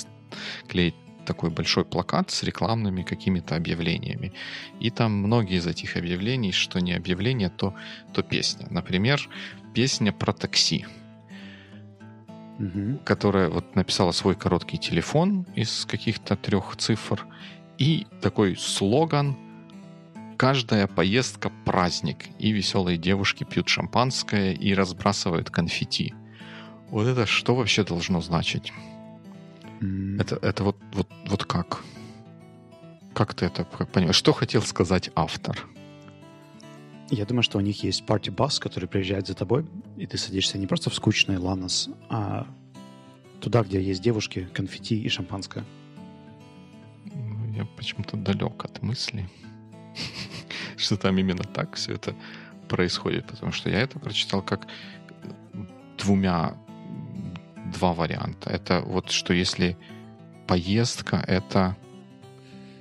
клеить 0.68 0.96
такой 1.26 1.50
большой 1.50 1.86
плакат 1.86 2.32
с 2.32 2.44
рекламными 2.44 3.04
какими-то 3.04 3.56
объявлениями. 3.56 4.34
И 4.80 4.90
там 4.90 5.14
многие 5.14 5.58
из 5.58 5.68
этих 5.68 5.98
объявлений, 5.98 6.52
что 6.52 6.80
не 6.80 6.94
объявление, 6.94 7.50
то, 7.50 7.74
то 8.14 8.24
песня. 8.24 8.68
Например, 8.70 9.22
песня 9.74 10.12
про 10.12 10.34
такси, 10.34 10.86
угу. 12.60 13.00
которая 13.04 13.50
вот 13.50 13.76
написала 13.76 14.12
свой 14.12 14.36
короткий 14.36 14.78
телефон 14.78 15.46
из 15.56 15.86
каких-то 15.86 16.36
трех 16.36 16.76
цифр 16.78 17.26
и 17.78 18.08
такой 18.22 18.56
слоган 18.56 19.38
каждая 20.38 20.88
поездка— 20.88 21.52
праздник, 21.66 22.26
и 22.40 22.52
веселые 22.52 22.98
девушки 22.98 23.44
пьют 23.44 23.70
шампанское 23.70 24.54
и 24.54 24.74
разбрасывают 24.74 25.50
конфетти. 25.50 26.14
Вот 26.90 27.08
это 27.08 27.26
что 27.26 27.56
вообще 27.56 27.84
должно 27.84 28.22
значить? 28.22 28.74
Mm. 29.82 30.22
Это, 30.22 30.36
это 30.42 30.64
вот, 30.64 30.78
вот, 30.94 31.08
вот 31.28 31.46
как? 31.46 31.84
Как 33.14 33.34
ты 33.34 33.46
это 33.46 33.64
понимаешь? 33.66 34.16
Что 34.16 34.34
хотел 34.34 34.62
сказать 34.62 35.12
автор? 35.16 35.68
Я 37.10 37.26
думаю, 37.26 37.44
что 37.44 37.58
у 37.58 37.62
них 37.62 37.84
есть 37.84 38.06
парти-бас, 38.06 38.60
который 38.60 38.88
приезжает 38.88 39.28
за 39.28 39.36
тобой, 39.36 39.66
и 39.98 40.08
ты 40.08 40.18
садишься 40.18 40.58
не 40.58 40.68
просто 40.68 40.90
в 40.90 40.96
скучный 40.96 41.38
ланос, 41.38 41.90
а 42.10 42.48
туда, 43.40 43.62
где 43.64 43.82
есть 43.82 44.02
девушки, 44.02 44.48
конфетти 44.54 45.00
и 45.00 45.10
шампанское. 45.10 45.64
Я 47.56 47.66
почему-то 47.78 48.18
далек 48.18 48.66
от 48.66 48.82
мысли. 48.82 49.30
что 50.78 50.98
там 50.98 51.18
именно 51.18 51.44
так 51.44 51.76
все 51.76 51.94
это 51.94 52.16
происходит, 52.68 53.28
потому 53.28 53.52
что 53.52 53.70
я 53.70 53.80
это 53.82 54.00
прочитал 54.00 54.42
как 54.42 54.68
двумя 55.98 56.58
два 57.74 57.94
варианта. 57.94 58.50
Это 58.50 58.82
вот 58.82 59.12
что 59.12 59.34
если 59.34 59.78
поездка 60.48 61.24
это 61.28 61.76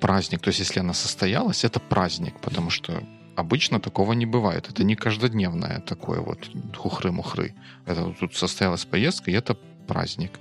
праздник, 0.01 0.41
то 0.41 0.49
есть 0.49 0.61
если 0.61 0.81
она 0.81 0.95
состоялась, 0.95 1.65
это 1.65 1.81
праздник, 1.81 2.41
потому 2.41 2.71
что 2.71 3.03
обычно 3.37 3.81
такого 3.81 4.13
не 4.13 4.27
бывает. 4.27 4.69
Это 4.69 4.85
не 4.85 4.97
каждодневное 4.97 5.81
такое 5.81 6.21
вот 6.21 6.51
хухры-мухры. 6.77 7.55
Это 7.87 8.15
тут 8.21 8.35
состоялась 8.35 8.85
поездка, 8.85 9.31
и 9.31 9.35
это 9.35 9.57
праздник. 9.87 10.33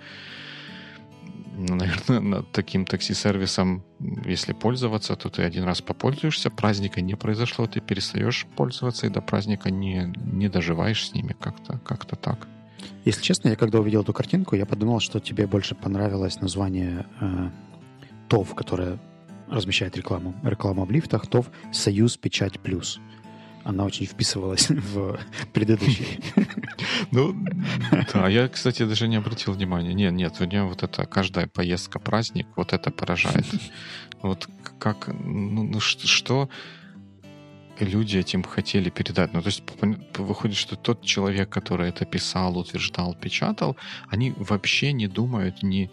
Ну, 1.58 1.76
наверное, 1.76 2.44
таким 2.52 2.86
такси-сервисом, 2.86 3.84
если 4.26 4.54
пользоваться, 4.54 5.16
то 5.16 5.30
ты 5.30 5.44
один 5.44 5.64
раз 5.64 5.82
попользуешься, 5.82 6.50
праздника 6.50 7.02
не 7.02 7.16
произошло, 7.16 7.68
ты 7.68 7.82
перестаешь 7.82 8.46
пользоваться 8.56 9.08
и 9.08 9.10
до 9.10 9.22
праздника 9.22 9.70
не, 9.70 10.14
не 10.34 10.50
доживаешь 10.50 11.08
с 11.08 11.14
ними 11.14 11.36
как-то 11.40 11.80
как 11.80 12.06
так. 12.06 12.48
Если 13.06 13.22
честно, 13.22 13.50
я 13.50 13.56
когда 13.56 13.80
увидел 13.80 14.02
эту 14.02 14.14
картинку, 14.14 14.56
я 14.56 14.66
подумал, 14.66 15.00
что 15.00 15.20
тебе 15.20 15.48
больше 15.48 15.76
понравилось 15.76 16.42
название 16.42 17.06
э, 17.20 17.50
ТОВ, 18.30 18.54
которое 18.56 19.00
размещает 19.50 19.98
рекламу. 19.98 20.36
Реклама 20.44 20.86
в 20.86 20.92
лифтах, 20.92 21.28
ТОВ 21.28 21.50
«Союз 21.72 22.18
Печать 22.18 22.60
Плюс» 22.60 23.00
она 23.64 23.86
очень 23.86 24.06
вписывалась 24.06 24.70
в 24.70 25.20
предыдущий. 25.54 26.20
Ну, 27.12 27.36
да, 28.14 28.30
я, 28.30 28.48
кстати, 28.48 28.86
даже 28.86 29.08
не 29.08 29.18
обратил 29.18 29.54
внимания. 29.54 29.94
Нет, 29.94 30.14
нет, 30.14 30.36
у 30.40 30.46
нее 30.46 30.64
вот 30.64 30.82
это 30.82 31.06
каждая 31.06 31.48
поездка, 31.48 32.00
праздник, 32.00 32.48
вот 32.56 32.74
это 32.74 32.92
поражает. 32.92 33.46
Вот 34.22 34.48
как, 34.78 35.08
ну, 35.08 35.64
ну 35.64 35.80
что 35.80 36.48
люди 37.86 38.18
этим 38.18 38.44
хотели 38.44 38.90
передать. 38.90 39.34
Ну, 39.34 39.42
то 39.42 39.48
есть 39.48 39.64
выходит, 40.18 40.58
что 40.58 40.76
тот 40.76 41.04
человек, 41.04 41.50
который 41.50 41.90
это 41.90 42.06
писал, 42.06 42.58
утверждал, 42.58 43.16
печатал, 43.16 43.76
они 44.10 44.34
вообще 44.38 44.94
не 44.94 45.08
думают, 45.08 45.64
не, 45.64 45.90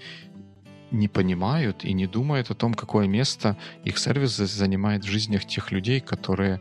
не 0.90 1.08
понимают 1.08 1.84
и 1.84 1.92
не 1.92 2.06
думают 2.06 2.50
о 2.50 2.54
том, 2.54 2.74
какое 2.74 3.06
место 3.06 3.56
их 3.84 3.98
сервис 3.98 4.36
занимает 4.36 5.04
в 5.04 5.08
жизнях 5.08 5.44
тех 5.44 5.72
людей, 5.72 6.00
которые 6.00 6.60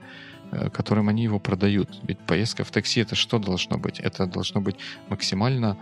Э, 0.51 0.69
которым 0.69 1.09
они 1.09 1.23
его 1.23 1.39
продают. 1.39 1.89
Ведь 2.07 2.19
поездка 2.19 2.63
в 2.63 2.71
такси 2.71 3.01
это 3.01 3.15
что 3.15 3.37
должно 3.37 3.77
быть? 3.77 3.99
Это 3.99 4.25
должно 4.25 4.61
быть 4.61 4.77
максимально 5.09 5.77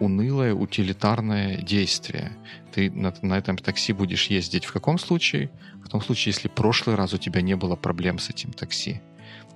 унылое 0.00 0.54
утилитарное 0.54 1.56
действие. 1.58 2.36
Ты 2.72 2.90
на, 2.90 3.14
на 3.22 3.38
этом 3.38 3.56
такси 3.56 3.92
будешь 3.92 4.26
ездить 4.26 4.64
в 4.64 4.72
каком 4.72 4.98
случае? 4.98 5.50
В 5.84 5.88
том 5.88 6.00
случае, 6.00 6.32
если 6.34 6.48
в 6.48 6.52
прошлый 6.52 6.96
раз 6.96 7.14
у 7.14 7.18
тебя 7.18 7.40
не 7.42 7.56
было 7.56 7.76
проблем 7.76 8.18
с 8.18 8.30
этим 8.30 8.52
такси 8.52 9.00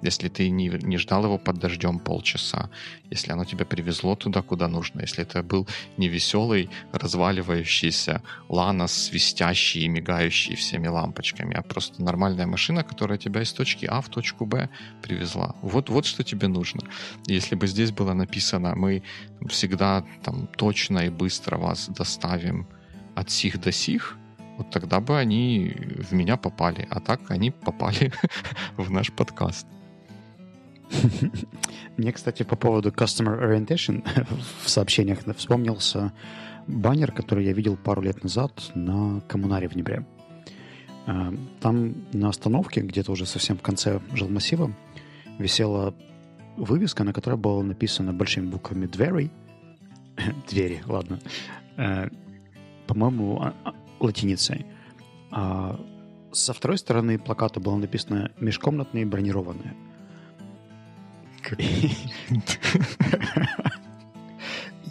если 0.02 0.28
ты 0.28 0.50
не, 0.50 0.68
не 0.68 0.96
ждал 0.98 1.24
его 1.24 1.38
под 1.38 1.58
дождем 1.58 1.98
полчаса, 1.98 2.70
если 3.10 3.32
оно 3.32 3.44
тебя 3.44 3.64
привезло 3.64 4.14
туда, 4.14 4.42
куда 4.42 4.68
нужно, 4.68 5.00
если 5.00 5.22
это 5.22 5.42
был 5.42 5.66
не 5.96 6.08
веселый, 6.08 6.70
разваливающийся 6.92 8.22
ланос, 8.48 8.92
свистящий 8.92 9.82
и 9.82 9.88
мигающий 9.88 10.54
всеми 10.54 10.88
лампочками, 10.88 11.56
а 11.56 11.62
просто 11.62 12.02
нормальная 12.02 12.46
машина, 12.46 12.84
которая 12.84 13.18
тебя 13.18 13.42
из 13.42 13.52
точки 13.52 13.86
А 13.86 14.00
в 14.00 14.08
точку 14.08 14.46
Б 14.46 14.68
привезла. 15.02 15.54
Вот, 15.62 15.88
вот 15.88 16.06
что 16.06 16.22
тебе 16.22 16.48
нужно. 16.48 16.82
Если 17.26 17.54
бы 17.54 17.66
здесь 17.66 17.90
было 17.90 18.14
написано, 18.14 18.74
мы 18.76 19.02
всегда 19.48 20.04
там 20.22 20.46
точно 20.56 21.06
и 21.06 21.10
быстро 21.10 21.56
вас 21.58 21.88
доставим 21.88 22.66
от 23.14 23.30
сих 23.30 23.60
до 23.60 23.72
сих, 23.72 24.16
вот 24.58 24.70
тогда 24.70 25.00
бы 25.00 25.16
они 25.16 25.72
в 26.10 26.12
меня 26.12 26.36
попали. 26.36 26.86
А 26.90 27.00
так 27.00 27.30
они 27.30 27.50
попали 27.50 28.12
в 28.76 28.90
наш 28.90 29.12
подкаст. 29.12 29.66
Мне, 31.96 32.12
кстати, 32.12 32.42
по 32.42 32.56
поводу 32.56 32.90
Customer 32.90 33.40
Orientation 33.40 34.04
в 34.62 34.68
сообщениях 34.68 35.20
вспомнился 35.36 36.12
баннер, 36.66 37.12
который 37.12 37.44
я 37.44 37.52
видел 37.52 37.76
пару 37.76 38.02
лет 38.02 38.22
назад 38.22 38.70
на 38.74 39.20
Коммунаре 39.22 39.68
в 39.68 39.74
Днепре. 39.74 40.04
А, 41.06 41.32
там 41.60 41.94
на 42.12 42.28
остановке, 42.28 42.82
где-то 42.82 43.12
уже 43.12 43.26
совсем 43.26 43.56
в 43.56 43.62
конце 43.62 44.00
жилмассива, 44.12 44.74
висела 45.38 45.94
вывеска, 46.56 47.04
на 47.04 47.12
которой 47.12 47.36
было 47.36 47.62
написано 47.62 48.12
большими 48.12 48.46
буквами 48.46 48.86
«Двери». 48.86 49.30
Двери, 50.48 50.82
ладно. 50.86 51.18
А, 51.76 52.08
по-моему, 52.86 53.40
а, 53.40 53.54
латиницей. 54.00 54.66
А 55.30 55.80
со 56.32 56.52
второй 56.52 56.78
стороны 56.78 57.18
плаката 57.18 57.60
было 57.60 57.76
написано 57.76 58.30
«Межкомнатные 58.38 59.06
бронированные». 59.06 59.74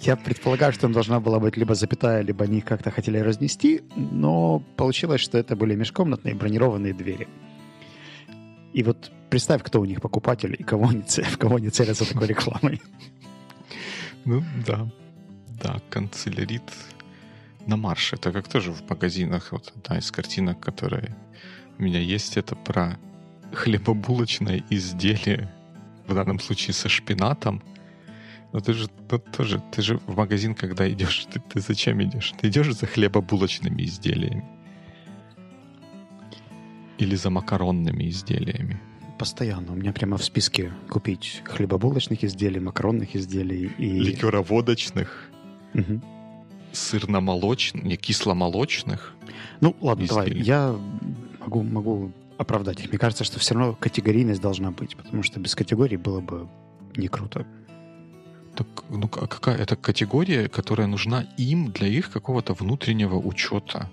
Я 0.01 0.15
предполагаю, 0.15 0.71
что 0.71 0.81
там 0.81 0.93
должна 0.93 1.19
была 1.19 1.39
быть 1.39 1.57
либо 1.57 1.75
запятая, 1.75 2.21
либо 2.21 2.45
они 2.45 2.61
как-то 2.61 2.91
хотели 2.91 3.17
разнести, 3.17 3.81
но 3.95 4.59
получилось, 4.77 5.21
что 5.21 5.37
это 5.37 5.55
были 5.55 5.75
межкомнатные 5.75 6.35
бронированные 6.35 6.93
двери. 6.93 7.27
И 8.73 8.83
вот 8.83 9.11
представь, 9.29 9.63
кто 9.63 9.81
у 9.81 9.85
них 9.85 10.01
покупатель 10.01 10.55
и 10.57 10.63
кого 10.63 10.89
они, 10.89 11.01
в 11.01 11.37
кого 11.37 11.55
они 11.55 11.69
целятся 11.69 12.05
такой 12.05 12.27
рекламой. 12.27 12.81
Ну 14.25 14.43
да, 14.65 14.87
да, 15.61 15.81
канцелярит 15.89 16.71
на 17.65 17.77
марше. 17.77 18.15
Это 18.15 18.31
как 18.31 18.47
тоже 18.47 18.71
в 18.71 18.89
магазинах. 18.89 19.51
Вот 19.51 19.73
одна 19.75 19.99
из 19.99 20.11
картинок, 20.11 20.59
которая 20.59 21.15
у 21.77 21.83
меня 21.83 21.99
есть, 21.99 22.37
это 22.37 22.55
про 22.55 22.97
хлебобулочное 23.53 24.63
изделие 24.69 25.51
в 26.07 26.13
данном 26.13 26.39
случае 26.39 26.73
со 26.73 26.89
шпинатом. 26.89 27.61
Но 28.53 28.59
ты 28.59 28.73
же 28.73 28.87
ну, 29.11 29.19
тоже, 29.19 29.61
ты 29.71 29.81
же 29.81 29.97
в 30.07 30.15
магазин, 30.15 30.55
когда 30.55 30.89
идешь, 30.89 31.27
ты, 31.31 31.39
ты 31.39 31.59
зачем 31.59 32.01
идешь? 32.01 32.33
Ты 32.39 32.47
идешь 32.47 32.73
за 32.73 32.87
хлебобулочными 32.87 33.83
изделиями? 33.83 34.45
Или 36.97 37.15
за 37.15 37.29
макаронными 37.29 38.09
изделиями? 38.09 38.79
Постоянно. 39.19 39.73
У 39.73 39.75
меня 39.75 39.93
прямо 39.93 40.17
в 40.17 40.23
списке 40.23 40.71
купить 40.89 41.41
хлебобулочных 41.45 42.23
изделий, 42.23 42.59
макаронных 42.59 43.15
изделий 43.15 43.71
и... 43.77 43.99
Ликероводочных. 43.99 45.29
Угу. 45.73 46.01
Сырно-молочных, 46.71 47.83
не 47.83 47.97
кисломолочных. 47.97 49.13
Ну, 49.59 49.75
ладно, 49.81 50.05
изделий. 50.05 50.29
давай. 50.29 50.41
Я 50.41 50.75
могу, 51.39 51.63
могу 51.63 52.11
оправдать 52.37 52.79
их. 52.81 52.89
Мне 52.89 52.99
кажется, 52.99 53.23
что 53.23 53.39
все 53.39 53.53
равно 53.55 53.73
категорийность 53.73 54.41
должна 54.41 54.71
быть, 54.71 54.95
потому 54.95 55.23
что 55.23 55.39
без 55.39 55.55
категории 55.55 55.97
было 55.97 56.21
бы 56.21 56.47
не 56.95 57.07
круто. 57.07 57.45
Так, 58.55 58.67
ну, 58.89 59.09
а 59.21 59.27
какая 59.27 59.57
это 59.57 59.75
категория, 59.75 60.49
которая 60.49 60.87
нужна 60.87 61.21
им 61.37 61.71
для 61.71 61.87
их 61.87 62.11
какого-то 62.11 62.53
внутреннего 62.53 63.15
учета? 63.15 63.89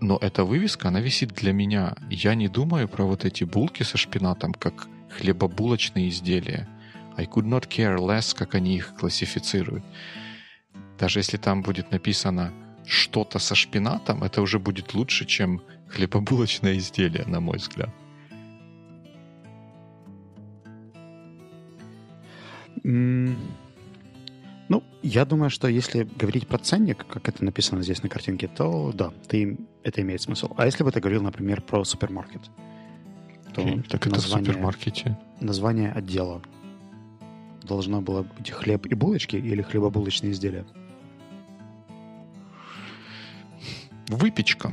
Но 0.00 0.16
эта 0.20 0.44
вывеска, 0.44 0.88
она 0.88 1.00
висит 1.00 1.34
для 1.34 1.52
меня. 1.52 1.96
Я 2.08 2.34
не 2.34 2.48
думаю 2.48 2.88
про 2.88 3.04
вот 3.04 3.24
эти 3.24 3.44
булки 3.44 3.82
со 3.82 3.98
шпинатом, 3.98 4.54
как 4.54 4.88
хлебобулочные 5.10 6.08
изделия. 6.08 6.68
I 7.16 7.26
could 7.26 7.46
not 7.46 7.68
care 7.68 7.98
less, 7.98 8.34
как 8.34 8.54
они 8.54 8.76
их 8.76 8.94
классифицируют. 8.94 9.84
Даже 10.98 11.18
если 11.18 11.36
там 11.36 11.62
будет 11.62 11.90
написано 11.90 12.52
что-то 12.86 13.38
со 13.38 13.54
шпинатом, 13.54 14.22
это 14.22 14.40
уже 14.40 14.58
будет 14.58 14.94
лучше, 14.94 15.26
чем 15.26 15.62
хлебобулочное 15.90 16.76
изделие, 16.78 17.24
на 17.26 17.40
мой 17.40 17.58
взгляд. 17.58 17.90
Mm. 22.82 23.36
Ну, 24.68 24.84
я 25.02 25.24
думаю, 25.24 25.50
что 25.50 25.66
если 25.68 26.04
говорить 26.04 26.46
про 26.46 26.58
ценник, 26.58 27.04
как 27.06 27.28
это 27.28 27.44
написано 27.44 27.82
здесь 27.82 28.02
на 28.02 28.08
картинке, 28.08 28.46
то 28.48 28.92
да, 28.94 29.12
ты, 29.26 29.58
это 29.82 30.00
имеет 30.00 30.22
смысл. 30.22 30.52
А 30.56 30.64
если 30.64 30.84
бы 30.84 30.92
ты 30.92 31.00
говорил, 31.00 31.22
например, 31.22 31.60
про 31.60 31.84
супермаркет, 31.84 32.42
то 33.52 33.62
okay, 33.62 33.82
так 33.88 34.06
это 34.06 34.14
название, 34.14 34.44
в 34.44 34.46
супермаркете. 34.46 35.18
Название 35.40 35.90
отдела 35.90 36.40
должно 37.64 38.00
было 38.00 38.22
быть 38.22 38.50
хлеб 38.50 38.86
и 38.86 38.94
булочки 38.94 39.36
или 39.36 39.60
хлебобулочные 39.60 40.32
изделия? 40.32 40.64
Выпечка. 44.08 44.72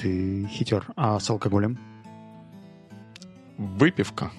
Ты 0.00 0.46
хитер. 0.46 0.86
А 0.96 1.20
с 1.20 1.28
алкоголем? 1.28 1.78
Выпивка. 3.58 4.30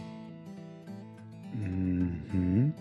Mm-hmm. 1.54 2.74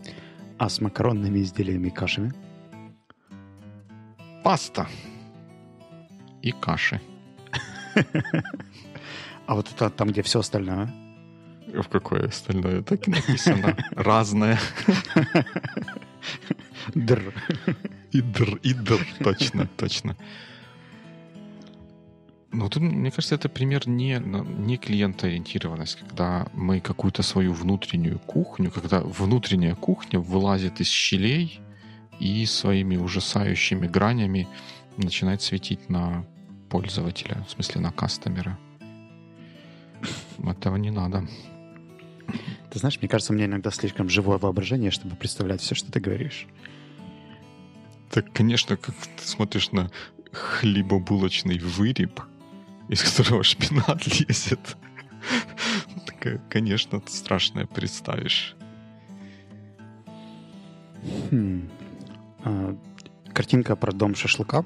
А 0.58 0.68
с 0.68 0.80
макаронными 0.80 1.40
изделиями 1.40 1.88
и 1.88 1.90
кашами? 1.90 2.32
Паста. 4.42 4.88
И 6.42 6.52
каши. 6.52 7.00
А 9.46 9.54
вот 9.56 9.68
это 9.72 9.90
там, 9.90 10.08
где 10.10 10.22
все 10.22 10.38
остальное? 10.38 10.88
В 11.66 11.88
какое 11.88 12.28
остальное? 12.28 12.82
Так 12.82 13.08
и 13.08 13.10
написано. 13.10 13.76
Разное. 13.90 14.60
Др. 16.94 17.34
И 18.12 18.20
др, 18.20 18.60
и 18.62 18.74
др, 18.74 19.04
точно, 19.18 19.66
точно. 19.76 20.16
Ну, 22.52 22.68
тут, 22.68 22.82
мне 22.82 23.10
кажется, 23.12 23.36
это 23.36 23.48
пример 23.48 23.86
не, 23.86 24.18
не 24.18 24.76
клиентоориентированность, 24.76 25.96
когда 26.00 26.48
мы 26.52 26.80
какую-то 26.80 27.22
свою 27.22 27.52
внутреннюю 27.52 28.18
кухню, 28.18 28.72
когда 28.72 29.00
внутренняя 29.00 29.76
кухня 29.76 30.18
вылазит 30.18 30.80
из 30.80 30.88
щелей 30.88 31.60
и 32.18 32.44
своими 32.46 32.96
ужасающими 32.96 33.86
гранями 33.86 34.48
начинает 34.96 35.42
светить 35.42 35.88
на 35.88 36.24
пользователя, 36.68 37.44
в 37.46 37.50
смысле 37.52 37.80
на 37.82 37.92
кастомера. 37.92 38.58
Этого 40.44 40.76
не 40.76 40.90
надо. 40.90 41.28
Ты 42.70 42.78
знаешь, 42.78 42.98
мне 43.00 43.08
кажется, 43.08 43.32
у 43.32 43.36
меня 43.36 43.46
иногда 43.46 43.70
слишком 43.70 44.08
живое 44.08 44.38
воображение, 44.38 44.90
чтобы 44.90 45.14
представлять 45.14 45.60
все, 45.60 45.74
что 45.74 45.90
ты 45.92 46.00
говоришь. 46.00 46.46
Так, 48.10 48.32
конечно, 48.32 48.76
как 48.76 48.94
ты 48.94 49.26
смотришь 49.26 49.70
на 49.70 49.90
хлебобулочный 50.32 51.58
выреб, 51.58 52.20
из 52.90 53.02
которого 53.02 53.42
шпинат 53.42 54.06
лезет. 54.20 54.76
Конечно, 56.50 57.02
страшное 57.06 57.66
представишь. 57.66 58.54
Хм. 61.30 61.68
А, 62.44 62.76
картинка 63.32 63.76
про 63.76 63.92
дом 63.92 64.14
шашлыка, 64.14 64.64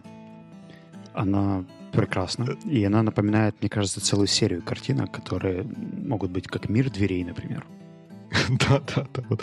она 1.13 1.65
прекрасна. 1.93 2.57
И 2.65 2.83
она 2.85 3.03
напоминает, 3.03 3.55
мне 3.61 3.69
кажется, 3.69 4.01
целую 4.01 4.27
серию 4.27 4.63
картинок, 4.63 5.13
которые 5.13 5.63
могут 5.63 6.31
быть 6.31 6.49
как 6.49 6.69
мир 6.69 6.91
дверей, 6.91 7.25
например. 7.25 7.65
Да, 8.49 8.81
да, 8.95 9.07
да. 9.15 9.23
Вот. 9.29 9.43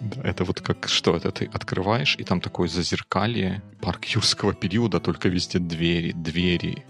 Да, 0.00 0.22
это 0.22 0.44
вот 0.44 0.60
как 0.60 0.88
что 0.88 1.16
это 1.16 1.30
ты 1.30 1.44
открываешь, 1.46 2.16
и 2.18 2.24
там 2.24 2.40
такое 2.40 2.68
зазеркалье, 2.68 3.62
парк 3.80 4.04
юрского 4.06 4.54
периода, 4.54 4.98
только 4.98 5.28
везде 5.28 5.58
двери, 5.58 6.12
двери. 6.12 6.84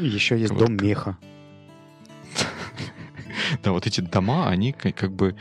Еще 0.00 0.38
есть 0.38 0.52
Вот 0.52 0.66
дом 0.66 0.76
меха. 0.76 1.16
Да, 3.62 3.72
вот 3.72 3.86
эти 3.86 4.00
дома, 4.00 4.48
они 4.48 4.72
ка- 4.72 4.92
как 4.92 5.12
бы 5.12 5.34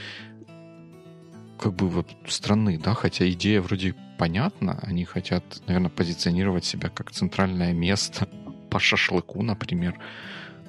как 1.59 1.73
бы 1.73 1.89
вот 1.89 2.07
странны, 2.27 2.77
да, 2.77 2.93
хотя 2.93 3.29
идея 3.31 3.61
вроде 3.61 3.95
понятна, 4.17 4.79
они 4.83 5.05
хотят, 5.05 5.43
наверное, 5.65 5.89
позиционировать 5.89 6.65
себя 6.65 6.89
как 6.89 7.11
центральное 7.11 7.73
место 7.73 8.27
по 8.69 8.79
шашлыку, 8.79 9.41
например, 9.41 9.99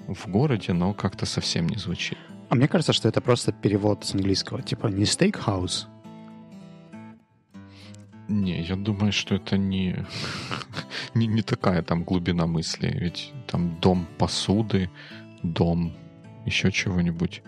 в 0.07 0.27
городе, 0.29 0.73
но 0.73 0.95
как-то 0.95 1.27
совсем 1.27 1.69
не 1.69 1.77
звучит. 1.77 2.19
А 2.49 2.55
мне 2.55 2.67
кажется, 2.67 2.93
что 2.93 3.09
это 3.09 3.21
просто 3.21 3.53
перевод 3.53 4.07
с 4.07 4.15
английского. 4.15 4.63
Типа 4.63 4.87
не 4.87 5.05
стейкхаус, 5.05 5.89
Не, 8.29 8.61
я 8.63 8.77
думаю, 8.77 9.13
что 9.13 9.37
это 9.37 9.57
не, 9.57 10.05
не, 11.15 11.27
не 11.27 11.43
такая 11.43 11.83
там 11.83 12.05
глубина 12.05 12.47
мысли. 12.47 12.89
Ведь 12.89 13.33
там 13.47 13.79
дом 13.81 14.07
посуды, 14.19 14.91
дом 15.43 15.95
еще 16.45 16.71
чего-нибудь 16.71 17.43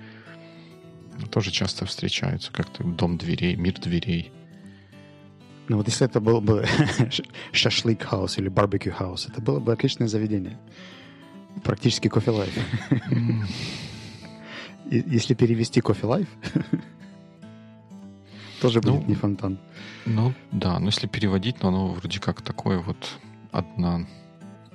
тоже 1.31 1.51
часто 1.51 1.85
встречаются. 1.85 2.51
Как-то 2.53 2.83
дом 2.85 3.19
дверей, 3.19 3.57
мир 3.57 3.79
дверей. 3.79 4.33
Ну 5.69 5.77
вот 5.77 5.87
если 5.87 6.07
это 6.07 6.21
был 6.21 6.40
бы 6.40 6.66
шашлык- 7.53 8.08
house 8.08 8.38
или 8.38 8.49
барбекю- 8.49 8.97
house, 8.97 9.29
это 9.29 9.40
было 9.40 9.61
бы 9.61 9.73
отличное 9.73 10.09
заведение. 10.09 10.59
Практически 11.62 12.09
кофе- 12.09 12.33
life. 12.33 12.57
М, 13.11 13.47
И 14.90 15.05
Если 15.07 15.35
перевести 15.35 15.81
кофе- 15.81 16.05
life, 16.05 16.29
тоже 18.61 18.81
будет 18.81 19.03
Ну, 19.03 19.09
не 19.09 19.14
фонтан. 19.14 19.59
Ну, 20.07 20.33
да, 20.53 20.79
но 20.79 20.87
если 20.87 21.07
переводить, 21.07 21.59
то 21.59 21.68
оно 21.68 21.88
вроде 21.88 22.20
как 22.20 22.42
такое 22.42 22.79
вот 22.79 23.18
одно 23.53 24.07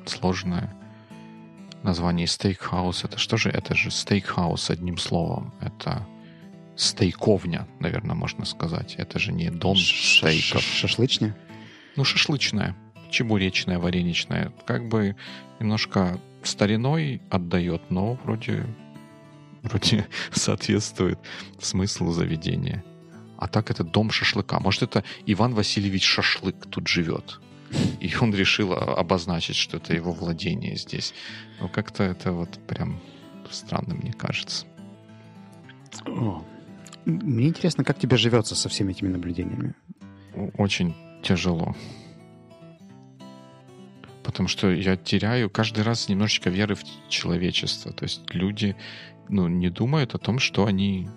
сложное 0.05 0.73
название 1.83 2.27
стейкхаус. 2.27 3.03
Это 3.03 3.17
что 3.17 3.37
же? 3.37 3.49
Это 3.49 3.75
же 3.75 3.91
стейкхаус 3.91 4.69
одним 4.69 4.97
словом. 4.97 5.53
Это 5.61 6.05
стейковня, 6.75 7.67
наверное, 7.79 8.15
можно 8.15 8.45
сказать. 8.45 8.95
Это 8.97 9.19
же 9.19 9.31
не 9.31 9.49
дом 9.49 9.77
стейков. 9.77 10.61
Шашлычня? 10.61 11.35
Ну, 11.95 12.03
шашлычная, 12.03 12.75
чебуречная, 13.09 13.79
вареничная. 13.79 14.51
Как 14.65 14.87
бы 14.87 15.15
немножко 15.59 16.19
стариной 16.43 17.21
отдает, 17.29 17.81
но 17.89 18.15
вроде, 18.23 18.65
вроде 19.61 20.07
соответствует 20.31 21.19
смыслу 21.59 22.11
заведения. 22.11 22.83
А 23.37 23.47
так 23.47 23.71
это 23.71 23.83
дом 23.83 24.11
шашлыка. 24.11 24.59
Может, 24.59 24.83
это 24.83 25.03
Иван 25.25 25.53
Васильевич 25.53 26.05
Шашлык 26.05 26.67
тут 26.69 26.87
живет. 26.87 27.39
И 27.99 28.13
он 28.21 28.33
решил 28.33 28.73
обозначить, 28.73 29.55
что 29.55 29.77
это 29.77 29.93
его 29.93 30.11
владение 30.11 30.75
здесь. 30.75 31.13
Но 31.59 31.67
как-то 31.67 32.03
это 32.03 32.31
вот 32.31 32.59
прям 32.67 32.99
странно, 33.49 33.95
мне 33.95 34.13
кажется. 34.13 34.65
О. 36.05 36.43
Мне 37.05 37.47
интересно, 37.47 37.83
как 37.83 37.99
тебе 37.99 38.17
живется 38.17 38.55
со 38.55 38.69
всеми 38.69 38.91
этими 38.91 39.09
наблюдениями. 39.09 39.75
Очень 40.57 40.95
тяжело. 41.23 41.75
Потому 44.23 44.49
что 44.49 44.71
я 44.71 44.97
теряю 44.97 45.49
каждый 45.49 45.83
раз 45.83 46.09
немножечко 46.09 46.49
веры 46.49 46.75
в 46.75 46.83
человечество. 47.09 47.93
То 47.93 48.05
есть 48.05 48.21
люди 48.33 48.75
ну, 49.29 49.47
не 49.47 49.69
думают 49.69 50.15
о 50.15 50.17
том, 50.17 50.39
что 50.39 50.65
они 50.65 51.07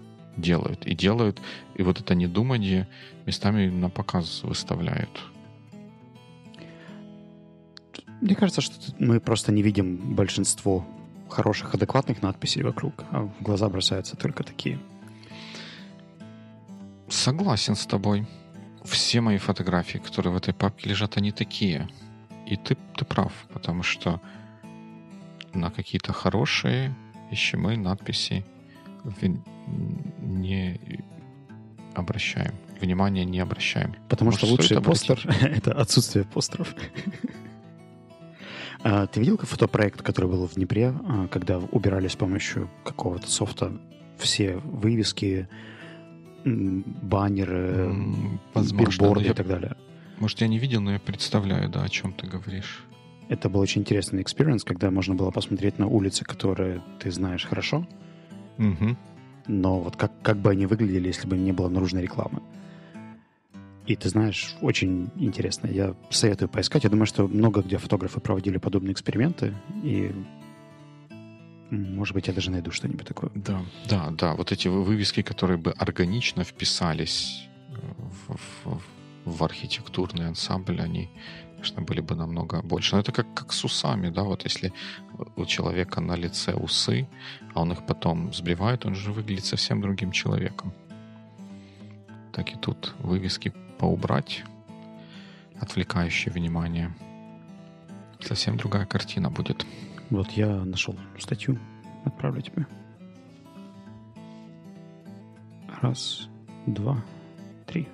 делают. 0.41 0.87
И 0.87 0.95
делают, 0.95 1.41
и 1.75 1.83
вот 1.83 2.01
это 2.01 2.15
недумание 2.15 2.89
местами 3.27 3.69
на 3.69 3.91
показ 3.91 4.43
выставляют. 4.43 5.11
Мне 8.21 8.35
кажется, 8.35 8.61
что 8.61 8.75
мы 8.99 9.21
просто 9.21 9.53
не 9.53 9.63
видим 9.63 10.15
большинство 10.15 10.85
хороших, 11.29 11.75
адекватных 11.75 12.23
надписей 12.23 12.63
вокруг, 12.63 13.05
а 13.11 13.23
в 13.23 13.43
глаза 13.43 13.69
бросаются 13.69 14.17
только 14.17 14.43
такие. 14.43 14.79
Согласен 17.09 17.75
с 17.75 17.87
тобой. 17.87 18.27
Все 18.85 19.21
мои 19.21 19.39
фотографии, 19.39 19.99
которые 19.99 20.33
в 20.33 20.37
этой 20.37 20.55
папке 20.55 20.89
лежат, 20.89 21.17
они 21.17 21.33
такие. 21.33 21.89
И 22.47 22.57
ты, 22.57 22.77
ты 22.97 23.05
прав, 23.05 23.33
потому 23.53 23.83
что 23.83 24.21
на 25.53 25.71
какие-то 25.71 26.13
хорошие 26.13 26.95
вещи 27.31 27.57
мы 27.57 27.77
надписи 27.77 28.45
не 30.21 30.81
обращаем. 31.95 32.55
Внимания 32.81 33.25
не 33.25 33.41
обращаем. 33.41 33.95
Потому 34.09 34.29
Может, 34.29 34.41
что 34.41 34.51
лучший 34.51 34.65
стоит 34.67 34.79
обратить? 34.79 35.09
постер— 35.09 35.37
это 35.57 35.73
отсутствие 35.73 36.25
постеров. 36.25 36.75
А, 38.85 39.07
Ты 39.09 39.19
видел 39.21 39.37
фотопроект, 39.39 40.03
который 40.03 40.31
был 40.31 40.47
в 40.47 40.55
Днепре, 40.55 40.95
а, 41.09 41.27
когда 41.29 41.59
убирали 41.59 42.07
с 42.07 42.15
помощью 42.15 42.71
какого-то 42.85 43.29
софта 43.29 43.73
все 44.19 44.59
вывески, 44.59 45.49
баннеры, 46.45 47.93
возможно, 48.55 48.91
билборды 49.01 49.21
но 49.21 49.27
я- 49.27 49.33
и 49.33 49.35
так 49.35 49.47
далее? 49.49 49.77
Может, 50.21 50.41
я 50.41 50.49
не 50.49 50.59
видел, 50.59 50.81
но 50.81 50.93
я 50.93 51.01
представляю, 51.01 51.69
да, 51.69 51.83
о 51.83 51.89
чем 51.89 52.13
ты 52.13 52.27
говоришь. 52.29 52.85
Это 53.29 53.49
был 53.49 53.61
очень 53.61 53.83
интересный 53.83 54.23
experience, 54.23 54.63
когда 54.65 54.91
можно 54.91 55.15
было 55.17 55.31
посмотреть 55.33 55.79
на 55.79 55.87
улицы, 55.87 56.25
которые 56.25 56.81
ты 57.01 57.11
знаешь 57.11 57.45
хорошо, 57.45 57.87
Мгм. 58.59 58.97
но 59.47 59.81
вот 59.81 59.97
как, 59.97 60.13
как 60.23 60.37
бы 60.37 60.51
они 60.51 60.67
выглядели, 60.67 61.07
если 61.09 61.27
бы 61.27 61.37
не 61.39 61.53
было 61.53 61.69
наружной 61.71 62.03
рекламы. 62.03 62.43
И 63.87 63.97
ты 63.97 64.11
знаешь, 64.11 64.55
очень 64.61 65.09
интересно. 65.17 65.67
Я 65.69 65.95
советую 66.11 66.51
поискать. 66.51 66.85
Я 66.85 66.91
думаю, 66.91 67.07
что 67.07 67.27
много 67.27 67.63
где 67.63 67.79
фотографы 67.79 68.21
проводили 68.21 68.59
подобные 68.59 68.93
эксперименты, 68.93 69.55
и 69.83 70.13
может 71.71 72.15
быть, 72.15 72.27
я 72.29 72.35
даже 72.35 72.51
найду 72.51 72.71
что-нибудь 72.71 73.07
такое. 73.07 73.31
Да, 73.35 73.61
да, 73.89 74.11
да. 74.11 74.35
Вот 74.35 74.53
эти 74.53 74.69
вы- 74.69 74.85
вывески, 74.85 75.23
которые 75.23 75.59
бы 75.59 75.73
органично 75.73 76.43
вписались 76.45 77.47
э, 77.71 77.75
в, 78.29 78.37
в- 78.65 78.83
в 79.27 79.45
архитектурный 79.45 80.27
ансамбль, 80.29 80.81
они, 80.81 81.11
конечно, 81.59 81.83
были 81.83 82.01
бы 82.01 82.15
намного 82.15 82.63
больше. 82.63 82.95
Но 82.95 83.01
это 83.01 83.13
как, 83.13 83.27
как 83.35 83.53
с 83.53 83.65
усами, 83.65 84.11
да, 84.11 84.23
вот 84.23 84.45
если 84.45 84.73
у 85.37 85.45
человека 85.45 86.01
на 86.01 86.17
лице 86.17 86.55
усы, 86.55 87.09
а 87.55 87.61
он 87.61 87.73
их 87.73 87.85
потом 87.87 88.33
сбривает, 88.33 88.87
он 88.87 88.95
же 88.95 89.13
выглядит 89.13 89.45
совсем 89.45 89.81
другим 89.81 90.13
человеком. 90.13 90.73
Так 92.33 92.53
и 92.53 92.57
тут 92.57 92.95
вывески 93.01 93.53
поубрать, 93.79 94.45
отвлекающие 95.61 96.33
внимание. 96.33 96.95
Совсем 98.21 98.57
другая 98.57 98.87
картина 98.87 99.31
будет. 99.31 99.67
Вот 100.11 100.31
я 100.31 100.65
нашел 100.65 100.97
статью. 101.19 101.59
Отправлю 102.05 102.41
тебе. 102.43 102.67
Раз, 105.83 106.29
два, 106.67 107.05
три. 107.67 107.89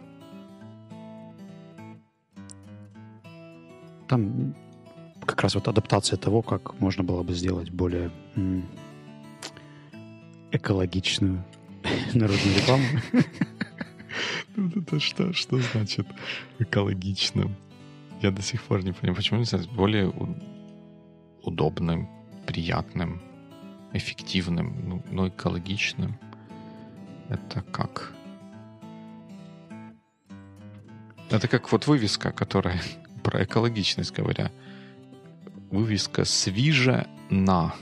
Там 4.15 4.55
как 5.27 5.43
раз 5.43 5.57
вот 5.57 5.67
адаптация 5.67 6.17
того, 6.17 6.41
как 6.41 6.81
можно 6.81 7.03
было 7.03 7.25
бы 7.25 7.35
сделать 7.35 7.71
более 7.71 8.13
экологичную 10.53 11.45
наружную 12.15 12.57
рекламу. 12.57 12.85
Это 14.77 15.01
что, 15.01 15.33
что 15.33 15.59
значит 15.59 16.07
экологичным? 16.61 17.57
Я 18.23 18.31
до 18.31 18.41
сих 18.41 18.63
пор 18.63 18.85
не 18.85 18.93
понимаю, 18.93 19.17
почему 19.17 19.41
нельзя 19.41 19.59
более 19.75 20.13
удобным, 21.43 22.09
приятным, 22.47 23.21
эффективным, 23.93 24.77
ну, 24.89 25.03
но 25.11 25.27
экологичным. 25.27 26.17
Это 27.29 27.63
как? 27.63 28.13
Это 31.31 31.49
как 31.49 31.73
вот 31.73 31.89
вывеска, 31.89 32.31
которая 32.31 32.81
про 33.25 33.43
экологичность 33.43 34.13
говоря. 34.13 34.53
Вывеска 35.71 36.25
«Свиже 36.25 37.09
на». 37.31 37.75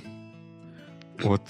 Вот 1.23 1.43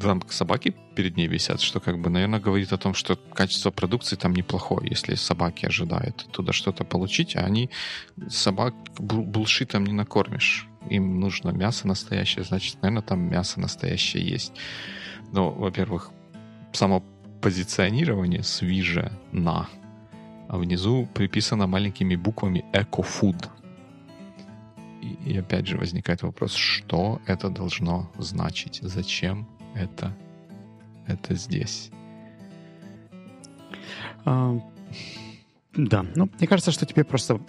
там 0.00 0.20
собаки 0.28 0.74
перед 0.96 1.16
ней 1.16 1.28
висят, 1.28 1.60
что 1.60 1.78
как 1.78 2.00
бы, 2.00 2.10
наверное, 2.10 2.40
говорит 2.40 2.72
о 2.72 2.78
том, 2.78 2.92
что 2.92 3.16
качество 3.16 3.70
продукции 3.70 4.16
там 4.16 4.34
неплохое, 4.34 4.88
если 4.90 5.14
собаки 5.14 5.66
ожидают 5.66 6.26
туда 6.32 6.52
что-то 6.52 6.84
получить, 6.84 7.36
а 7.36 7.40
они 7.40 7.70
собак 8.28 8.74
булшитом 8.98 9.84
не 9.84 9.92
накормишь. 9.92 10.66
Им 10.90 11.20
нужно 11.20 11.50
мясо 11.50 11.86
настоящее, 11.86 12.44
значит, 12.44 12.82
наверное, 12.82 13.02
там 13.02 13.20
мясо 13.20 13.60
настоящее 13.60 14.28
есть. 14.28 14.52
Но, 15.30 15.50
во-первых, 15.50 16.10
само 16.72 17.04
позиционирование 17.40 18.42
свиже 18.42 19.12
на, 19.30 19.68
а 20.52 20.58
внизу 20.58 21.08
приписано 21.14 21.66
маленькими 21.66 22.14
буквами 22.14 22.62
«Эко-фуд». 22.74 23.48
И, 25.00 25.30
и 25.30 25.38
опять 25.38 25.66
же 25.66 25.78
возникает 25.78 26.22
вопрос, 26.22 26.52
что 26.52 27.22
это 27.26 27.48
должно 27.48 28.12
значить? 28.18 28.80
Зачем 28.82 29.48
это, 29.74 30.14
это 31.06 31.34
здесь? 31.36 31.90
А, 34.26 34.60
да, 35.72 36.04
ну, 36.14 36.28
мне 36.38 36.46
кажется, 36.46 36.70
что 36.70 36.84
тебе 36.84 37.04
просто, 37.04 37.40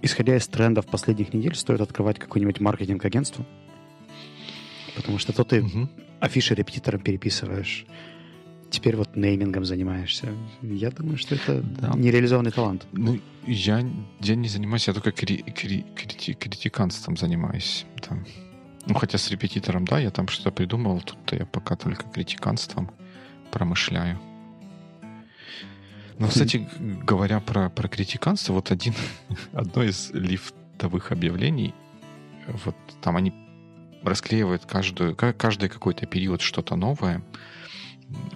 исходя 0.00 0.36
из 0.36 0.46
трендов 0.46 0.86
последних 0.86 1.34
недель, 1.34 1.56
стоит 1.56 1.80
открывать 1.80 2.20
какое-нибудь 2.20 2.60
маркетинг-агентство. 2.60 3.44
Потому 4.94 5.18
что 5.18 5.32
то 5.32 5.42
ты 5.42 5.64
угу. 5.64 5.88
афиши 6.20 6.54
репетитором 6.54 7.00
переписываешь, 7.00 7.86
теперь 8.70 8.96
вот 8.96 9.16
неймингом 9.16 9.64
занимаешься. 9.64 10.28
Я 10.62 10.90
думаю, 10.90 11.18
что 11.18 11.34
это 11.34 11.62
да. 11.62 11.92
нереализованный 11.96 12.50
талант. 12.50 12.86
Ну, 12.92 13.20
я, 13.46 13.84
я 14.20 14.34
не 14.34 14.48
занимаюсь, 14.48 14.88
я 14.88 14.94
только 14.94 15.12
кри, 15.12 15.38
кри, 15.38 15.84
крити, 15.94 16.34
критиканством 16.34 17.16
занимаюсь. 17.16 17.86
Там. 18.06 18.26
Ну, 18.86 18.94
хотя 18.94 19.18
с 19.18 19.30
репетитором, 19.30 19.84
да, 19.84 19.98
я 19.98 20.10
там 20.10 20.28
что-то 20.28 20.50
придумал, 20.50 21.00
тут 21.00 21.32
я 21.32 21.46
пока 21.46 21.76
только 21.76 22.08
критиканством 22.08 22.90
промышляю. 23.50 24.18
Но, 26.18 26.28
кстати, 26.28 26.66
говоря 26.78 27.40
про, 27.40 27.68
про 27.68 27.88
критиканство, 27.88 28.54
вот 28.54 28.70
один, 28.70 28.94
одно 29.52 29.82
из 29.82 30.10
лифтовых 30.12 31.12
объявлений, 31.12 31.74
вот 32.64 32.76
там 33.02 33.16
они 33.16 33.34
расклеивают 34.02 34.64
каждую, 34.66 35.16
каждый 35.16 35.68
какой-то 35.68 36.06
период 36.06 36.40
что-то 36.40 36.76
новое, 36.76 37.22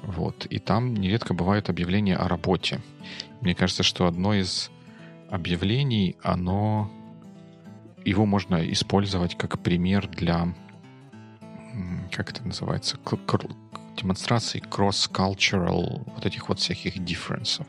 вот. 0.02 0.46
И 0.46 0.58
там 0.58 0.94
нередко 0.94 1.34
бывают 1.34 1.68
объявления 1.68 2.16
о 2.16 2.28
работе. 2.28 2.80
Мне 3.40 3.54
кажется, 3.54 3.82
что 3.82 4.06
одно 4.06 4.34
из 4.34 4.70
объявлений, 5.30 6.16
оно 6.22 6.90
его 8.04 8.26
можно 8.26 8.56
использовать 8.72 9.36
как 9.36 9.58
пример 9.60 10.08
для 10.08 10.54
как 12.10 12.30
это 12.30 12.44
называется 12.44 12.98
демонстрации 13.96 14.60
cross-cultural 14.60 16.02
вот 16.14 16.26
этих 16.26 16.48
вот 16.48 16.58
всяких 16.58 16.96
differences. 16.96 17.66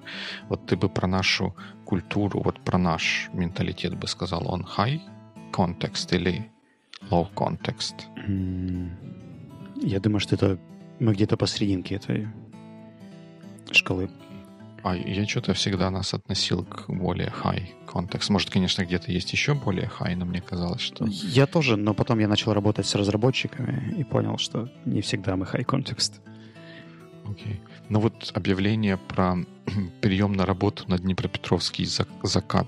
Вот 0.49 0.65
ты 0.65 0.75
бы 0.75 0.89
про 0.89 1.07
нашу 1.07 1.55
культуру, 1.85 2.41
вот 2.41 2.59
про 2.61 2.77
наш 2.77 3.29
менталитет 3.33 3.97
бы 3.97 4.07
сказал, 4.07 4.51
он 4.51 4.65
high 4.77 5.01
context 5.51 6.15
или 6.15 6.49
low 7.09 7.27
context? 7.33 8.05
Я 9.75 9.99
думаю, 9.99 10.19
что 10.19 10.35
это 10.35 10.59
мы 11.01 11.13
где-то 11.13 11.35
посерединке 11.35 11.95
этой 11.95 12.27
шкалы. 13.71 14.09
А 14.83 14.95
я 14.95 15.27
что-то 15.27 15.53
всегда 15.53 15.89
нас 15.89 16.13
относил 16.13 16.63
к 16.63 16.89
более 16.89 17.29
high 17.43 17.69
контекст. 17.87 18.29
Может, 18.29 18.49
конечно, 18.49 18.83
где-то 18.83 19.11
есть 19.11 19.31
еще 19.33 19.53
более 19.53 19.89
high, 19.99 20.15
но 20.15 20.25
мне 20.25 20.41
казалось, 20.41 20.81
что... 20.81 21.05
Я 21.07 21.45
тоже, 21.45 21.75
но 21.75 21.93
потом 21.93 22.19
я 22.19 22.27
начал 22.27 22.53
работать 22.53 22.85
с 22.85 22.95
разработчиками 22.95 23.95
и 23.97 24.03
понял, 24.03 24.37
что 24.37 24.69
не 24.85 25.01
всегда 25.01 25.35
мы 25.35 25.45
high 25.45 25.63
контекст. 25.63 26.21
Окей. 27.25 27.53
Okay. 27.53 27.59
Ну 27.89 27.99
вот 27.99 28.31
объявление 28.35 28.97
про 28.97 29.37
прием 30.01 30.33
на 30.33 30.45
работу 30.45 30.83
на 30.87 30.97
Днепропетровский 30.97 31.85
закат. 31.85 32.67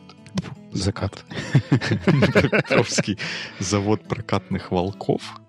Закат. 0.71 1.23
Днепропетровский 2.07 3.19
завод 3.59 4.03
прокатных 4.07 4.71
волков 4.71 5.39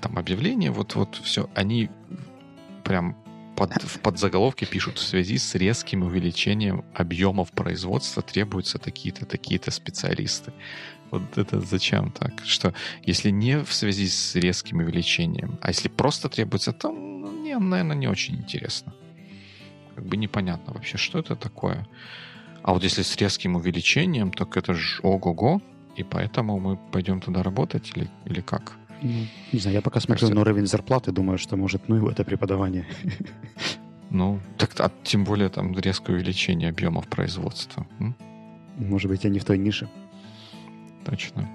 там 0.00 0.18
объявление, 0.18 0.70
вот, 0.70 0.94
вот 0.94 1.16
все, 1.22 1.48
они 1.54 1.90
прям 2.84 3.16
под, 3.56 3.72
в 3.82 4.00
подзаголовке 4.00 4.66
пишут, 4.66 4.98
в 4.98 5.02
связи 5.02 5.38
с 5.38 5.54
резким 5.54 6.02
увеличением 6.02 6.84
объемов 6.94 7.50
производства 7.52 8.22
требуются 8.22 8.78
такие-то, 8.78 9.26
такие-то 9.26 9.70
специалисты. 9.70 10.52
Вот 11.10 11.38
это 11.38 11.60
зачем 11.60 12.10
так? 12.10 12.32
Что 12.44 12.74
если 13.02 13.30
не 13.30 13.62
в 13.62 13.72
связи 13.72 14.08
с 14.08 14.34
резким 14.34 14.78
увеличением, 14.78 15.58
а 15.62 15.68
если 15.68 15.88
просто 15.88 16.28
требуется, 16.28 16.72
то, 16.72 16.92
ну, 16.92 17.32
не, 17.42 17.58
наверное, 17.58 17.96
не 17.96 18.08
очень 18.08 18.36
интересно. 18.36 18.92
Как 19.94 20.04
бы 20.04 20.16
непонятно 20.16 20.74
вообще, 20.74 20.98
что 20.98 21.18
это 21.18 21.36
такое. 21.36 21.86
А 22.62 22.72
вот 22.72 22.82
если 22.82 23.02
с 23.02 23.16
резким 23.16 23.56
увеличением, 23.56 24.32
так 24.32 24.56
это 24.56 24.74
же 24.74 25.00
ого-го, 25.02 25.62
и 25.96 26.02
поэтому 26.02 26.58
мы 26.58 26.76
пойдем 26.76 27.20
туда 27.20 27.42
работать 27.42 27.92
или, 27.94 28.10
или 28.26 28.40
как? 28.40 28.76
Ну, 29.02 29.26
не 29.52 29.58
знаю, 29.58 29.76
я 29.76 29.82
пока 29.82 30.00
смотрю 30.00 30.20
Кажется... 30.20 30.34
на 30.34 30.40
уровень 30.40 30.66
зарплаты, 30.66 31.12
думаю, 31.12 31.38
что 31.38 31.56
может, 31.56 31.88
ну 31.88 32.08
и 32.08 32.12
это 32.12 32.24
преподавание. 32.24 32.86
Ну, 34.08 34.40
так 34.56 34.70
а 34.78 34.90
тем 35.02 35.24
более 35.24 35.48
там 35.48 35.76
резкое 35.76 36.12
увеличение 36.12 36.70
объемов 36.70 37.08
производства. 37.08 37.86
М? 37.98 38.14
Может 38.76 39.10
быть, 39.10 39.24
я 39.24 39.30
не 39.30 39.40
в 39.40 39.44
той 39.44 39.58
нише. 39.58 39.88
Точно. 41.04 41.48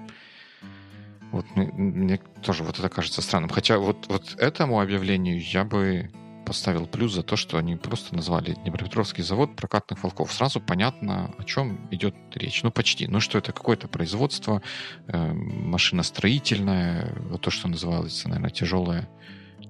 Вот 1.30 1.46
мне, 1.56 1.66
мне 1.72 2.20
тоже 2.42 2.62
вот 2.62 2.78
это 2.78 2.88
кажется 2.90 3.22
странным. 3.22 3.48
Хотя 3.48 3.78
вот, 3.78 4.06
вот 4.08 4.36
этому 4.38 4.80
объявлению 4.80 5.40
я 5.40 5.64
бы 5.64 6.10
поставил 6.44 6.86
плюс 6.86 7.14
за 7.14 7.22
то, 7.22 7.36
что 7.36 7.58
они 7.58 7.76
просто 7.76 8.14
назвали 8.14 8.54
Днепропетровский 8.54 9.22
завод 9.22 9.56
прокатных 9.56 10.02
волков. 10.02 10.32
Сразу 10.32 10.60
понятно, 10.60 11.34
о 11.38 11.44
чем 11.44 11.88
идет 11.90 12.14
речь. 12.34 12.62
Ну, 12.62 12.70
почти. 12.70 13.06
Ну, 13.06 13.20
что 13.20 13.38
это 13.38 13.52
какое-то 13.52 13.88
производство 13.88 14.62
э, 15.06 15.32
машиностроительное, 15.32 17.14
вот 17.30 17.40
то, 17.40 17.50
что 17.50 17.68
называется, 17.68 18.28
наверное, 18.28 18.50
тяжелая, 18.50 19.08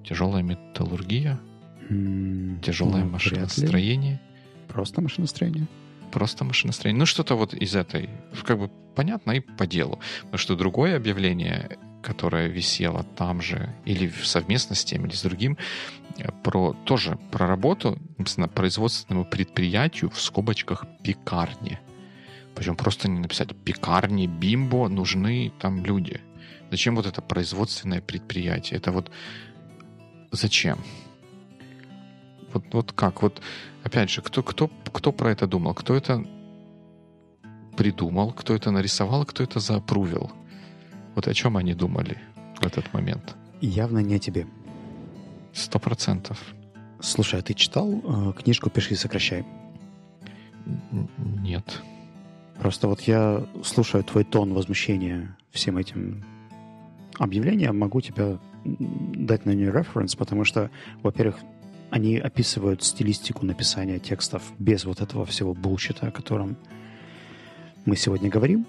тяжелая 0.03 0.43
металлургия, 0.43 1.39
mm, 1.89 2.61
тяжелое 2.61 3.03
ну, 3.03 3.11
машиностроение. 3.11 4.21
Просто 4.67 5.01
машиностроение? 5.01 5.67
Просто 6.11 6.43
машиностроение. 6.43 6.99
Ну, 6.99 7.05
что-то 7.05 7.35
вот 7.35 7.53
из 7.53 7.75
этой. 7.75 8.09
Как 8.43 8.59
бы 8.59 8.69
понятно 8.95 9.31
и 9.31 9.39
по 9.39 9.65
делу. 9.65 9.99
Потому 10.23 10.37
что 10.37 10.55
другое 10.55 10.95
объявление 10.95 11.77
которая 12.03 12.47
висела 12.47 13.03
там 13.03 13.41
же, 13.41 13.73
или 13.85 14.11
совместно 14.23 14.75
с 14.75 14.85
тем, 14.85 15.05
или 15.05 15.15
с 15.15 15.23
другим, 15.23 15.57
э, 16.17 16.29
про 16.43 16.73
тоже 16.85 17.17
про 17.31 17.47
работу 17.47 17.97
производственному 18.53 19.25
предприятию 19.25 20.09
в 20.09 20.21
скобочках 20.21 20.85
пекарни. 21.03 21.79
Причем 22.55 22.75
просто 22.75 23.07
не 23.09 23.19
написать 23.19 23.55
пекарни, 23.55 24.27
бимбо, 24.27 24.87
нужны 24.87 25.51
там 25.59 25.83
люди. 25.83 26.21
Зачем 26.69 26.95
вот 26.95 27.05
это 27.05 27.21
производственное 27.21 28.01
предприятие? 28.01 28.77
Это 28.77 28.91
вот 28.91 29.11
зачем? 30.31 30.77
Вот, 32.53 32.65
вот 32.73 32.91
как? 32.91 33.21
Вот 33.21 33.41
опять 33.83 34.09
же, 34.09 34.21
кто, 34.21 34.43
кто, 34.43 34.67
кто 34.67 35.11
про 35.11 35.31
это 35.31 35.47
думал? 35.47 35.73
Кто 35.73 35.95
это 35.95 36.23
придумал? 37.75 38.31
Кто 38.33 38.53
это 38.53 38.71
нарисовал? 38.71 39.25
Кто 39.25 39.43
это 39.43 39.59
заапрувил? 39.59 40.31
Вот 41.15 41.27
о 41.27 41.33
чем 41.33 41.57
они 41.57 41.73
думали 41.73 42.17
в 42.59 42.65
этот 42.65 42.93
момент? 42.93 43.35
Явно 43.61 43.99
не 43.99 44.15
о 44.15 44.19
тебе. 44.19 44.47
Сто 45.53 45.79
процентов. 45.79 46.39
Слушай, 46.99 47.39
а 47.39 47.43
ты 47.43 47.53
читал 47.53 47.91
э, 47.91 48.33
книжку 48.33 48.69
«Пиши 48.69 48.93
и 48.93 48.97
сокращай»? 48.97 49.45
Нет. 51.17 51.81
Просто 52.59 52.87
вот 52.87 53.01
я 53.01 53.45
слушаю 53.63 54.03
твой 54.03 54.23
тон 54.23 54.53
возмущения 54.53 55.37
всем 55.51 55.77
этим 55.77 56.23
объявлениям, 57.19 57.77
могу 57.77 58.01
тебя 58.01 58.39
дать 58.63 59.45
на 59.45 59.51
нее 59.51 59.71
референс, 59.71 60.15
потому 60.15 60.45
что, 60.45 60.71
во-первых, 61.01 61.37
они 61.89 62.17
описывают 62.17 62.83
стилистику 62.83 63.45
написания 63.45 63.99
текстов 63.99 64.41
без 64.57 64.85
вот 64.85 65.01
этого 65.01 65.25
всего 65.25 65.53
булщита, 65.53 66.07
о 66.07 66.11
котором 66.11 66.57
мы 67.85 67.95
сегодня 67.95 68.29
говорим. 68.29 68.65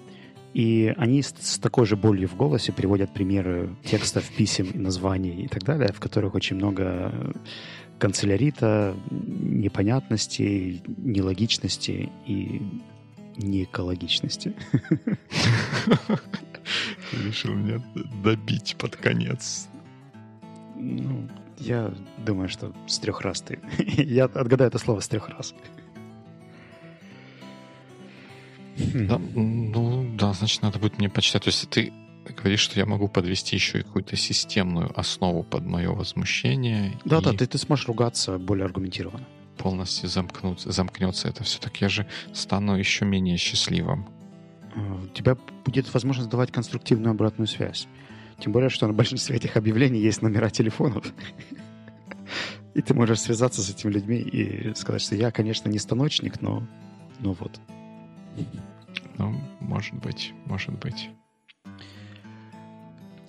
И 0.55 0.93
они 0.95 1.21
с, 1.21 1.35
с 1.37 1.59
такой 1.59 1.85
же 1.85 1.97
болью 1.97 2.29
в 2.29 2.37
голосе 2.37 2.71
приводят 2.71 3.13
примеры 3.13 3.75
текстов, 3.83 4.23
писем, 4.29 4.71
названий 4.73 5.43
и 5.43 5.47
так 5.49 5.63
далее, 5.63 5.91
в 5.91 5.99
которых 5.99 6.33
очень 6.33 6.55
много 6.55 7.33
канцелярита, 7.99 8.95
непонятностей, 9.11 10.81
нелогичности 10.87 12.09
и 12.25 12.61
неэкологичности. 13.35 14.55
Решил 17.25 17.53
меня 17.53 17.81
добить 18.23 18.77
под 18.79 18.95
конец. 18.95 19.67
Ну, 20.77 21.27
я 21.59 21.93
думаю, 22.25 22.47
что 22.47 22.73
с 22.87 22.97
трех 22.99 23.19
раз 23.19 23.41
ты... 23.41 23.59
я 23.97 24.23
отгадаю 24.23 24.69
это 24.69 24.77
слово 24.77 25.01
с 25.01 25.09
трех 25.09 25.27
раз. 25.27 25.53
Да, 28.77 29.19
ну 29.35 29.94
значит, 30.35 30.61
надо 30.61 30.79
будет 30.79 30.97
мне 30.97 31.09
почитать. 31.09 31.43
То 31.43 31.49
есть 31.49 31.69
ты 31.69 31.91
говоришь, 32.33 32.61
что 32.61 32.79
я 32.79 32.85
могу 32.85 33.07
подвести 33.07 33.55
еще 33.55 33.79
и 33.79 33.83
какую-то 33.83 34.15
системную 34.15 34.97
основу 34.97 35.43
под 35.43 35.65
мое 35.65 35.91
возмущение. 35.91 36.97
Да-да, 37.05 37.33
ты, 37.33 37.45
ты 37.45 37.57
сможешь 37.57 37.87
ругаться 37.87 38.37
более 38.37 38.65
аргументированно. 38.65 39.25
Полностью 39.57 40.09
замкнуть, 40.09 40.61
замкнется 40.61 41.27
это 41.27 41.43
все. 41.43 41.59
Так 41.59 41.79
я 41.81 41.89
же 41.89 42.07
стану 42.33 42.75
еще 42.75 43.05
менее 43.05 43.37
счастливым. 43.37 44.07
А, 44.75 45.01
у 45.03 45.07
тебя 45.07 45.37
будет 45.65 45.93
возможность 45.93 46.29
давать 46.29 46.51
конструктивную 46.51 47.11
обратную 47.11 47.47
связь. 47.47 47.87
Тем 48.39 48.51
более, 48.51 48.69
что 48.69 48.87
на 48.87 48.93
большинстве 48.93 49.35
этих 49.37 49.55
объявлений 49.57 49.99
есть 49.99 50.21
номера 50.21 50.49
телефонов. 50.49 51.05
И 52.73 52.81
ты 52.81 52.93
можешь 52.93 53.21
связаться 53.21 53.61
с 53.61 53.69
этими 53.69 53.91
людьми 53.91 54.17
и 54.17 54.73
сказать, 54.75 55.01
что 55.01 55.15
я, 55.15 55.31
конечно, 55.31 55.69
не 55.69 55.79
станочник, 55.79 56.41
но, 56.41 56.67
но 57.19 57.31
вот. 57.31 57.61
Может 59.67 59.95
быть, 59.95 60.33
может 60.45 60.73
быть. 60.79 61.09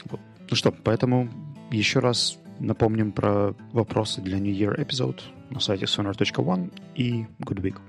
Вот. 0.05 0.20
Ну 0.51 0.57
что, 0.57 0.70
поэтому 0.70 1.28
еще 1.70 2.01
раз 2.01 2.39
напомним 2.61 3.12
про 3.12 3.55
вопросы 3.72 4.20
для 4.20 4.39
New 4.39 4.55
Year 4.55 4.76
Episode 4.78 5.22
на 5.51 5.61
сайте 5.61 5.87
sonar.one 5.87 6.72
и 6.95 7.26
Good 7.41 7.62
Week. 7.62 7.80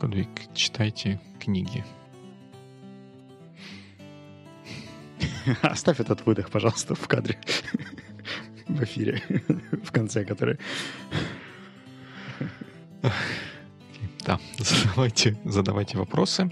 Good 0.00 0.14
Week. 0.14 0.54
Читайте 0.54 1.20
книги. 1.38 1.84
Оставь 5.62 6.00
этот 6.00 6.24
выдох, 6.24 6.50
пожалуйста, 6.50 6.94
в 6.94 7.06
кадре. 7.08 7.38
В 8.68 8.82
эфире. 8.84 9.22
В 9.84 9.92
конце, 9.92 10.24
который... 10.24 10.58
Да, 14.24 14.38
задавайте, 14.58 15.36
задавайте 15.44 15.98
вопросы. 15.98 16.50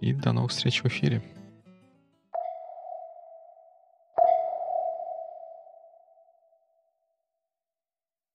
И 0.00 0.12
до 0.12 0.32
новых 0.32 0.50
встреч 0.50 0.82
в 0.82 0.86
эфире. 0.86 1.22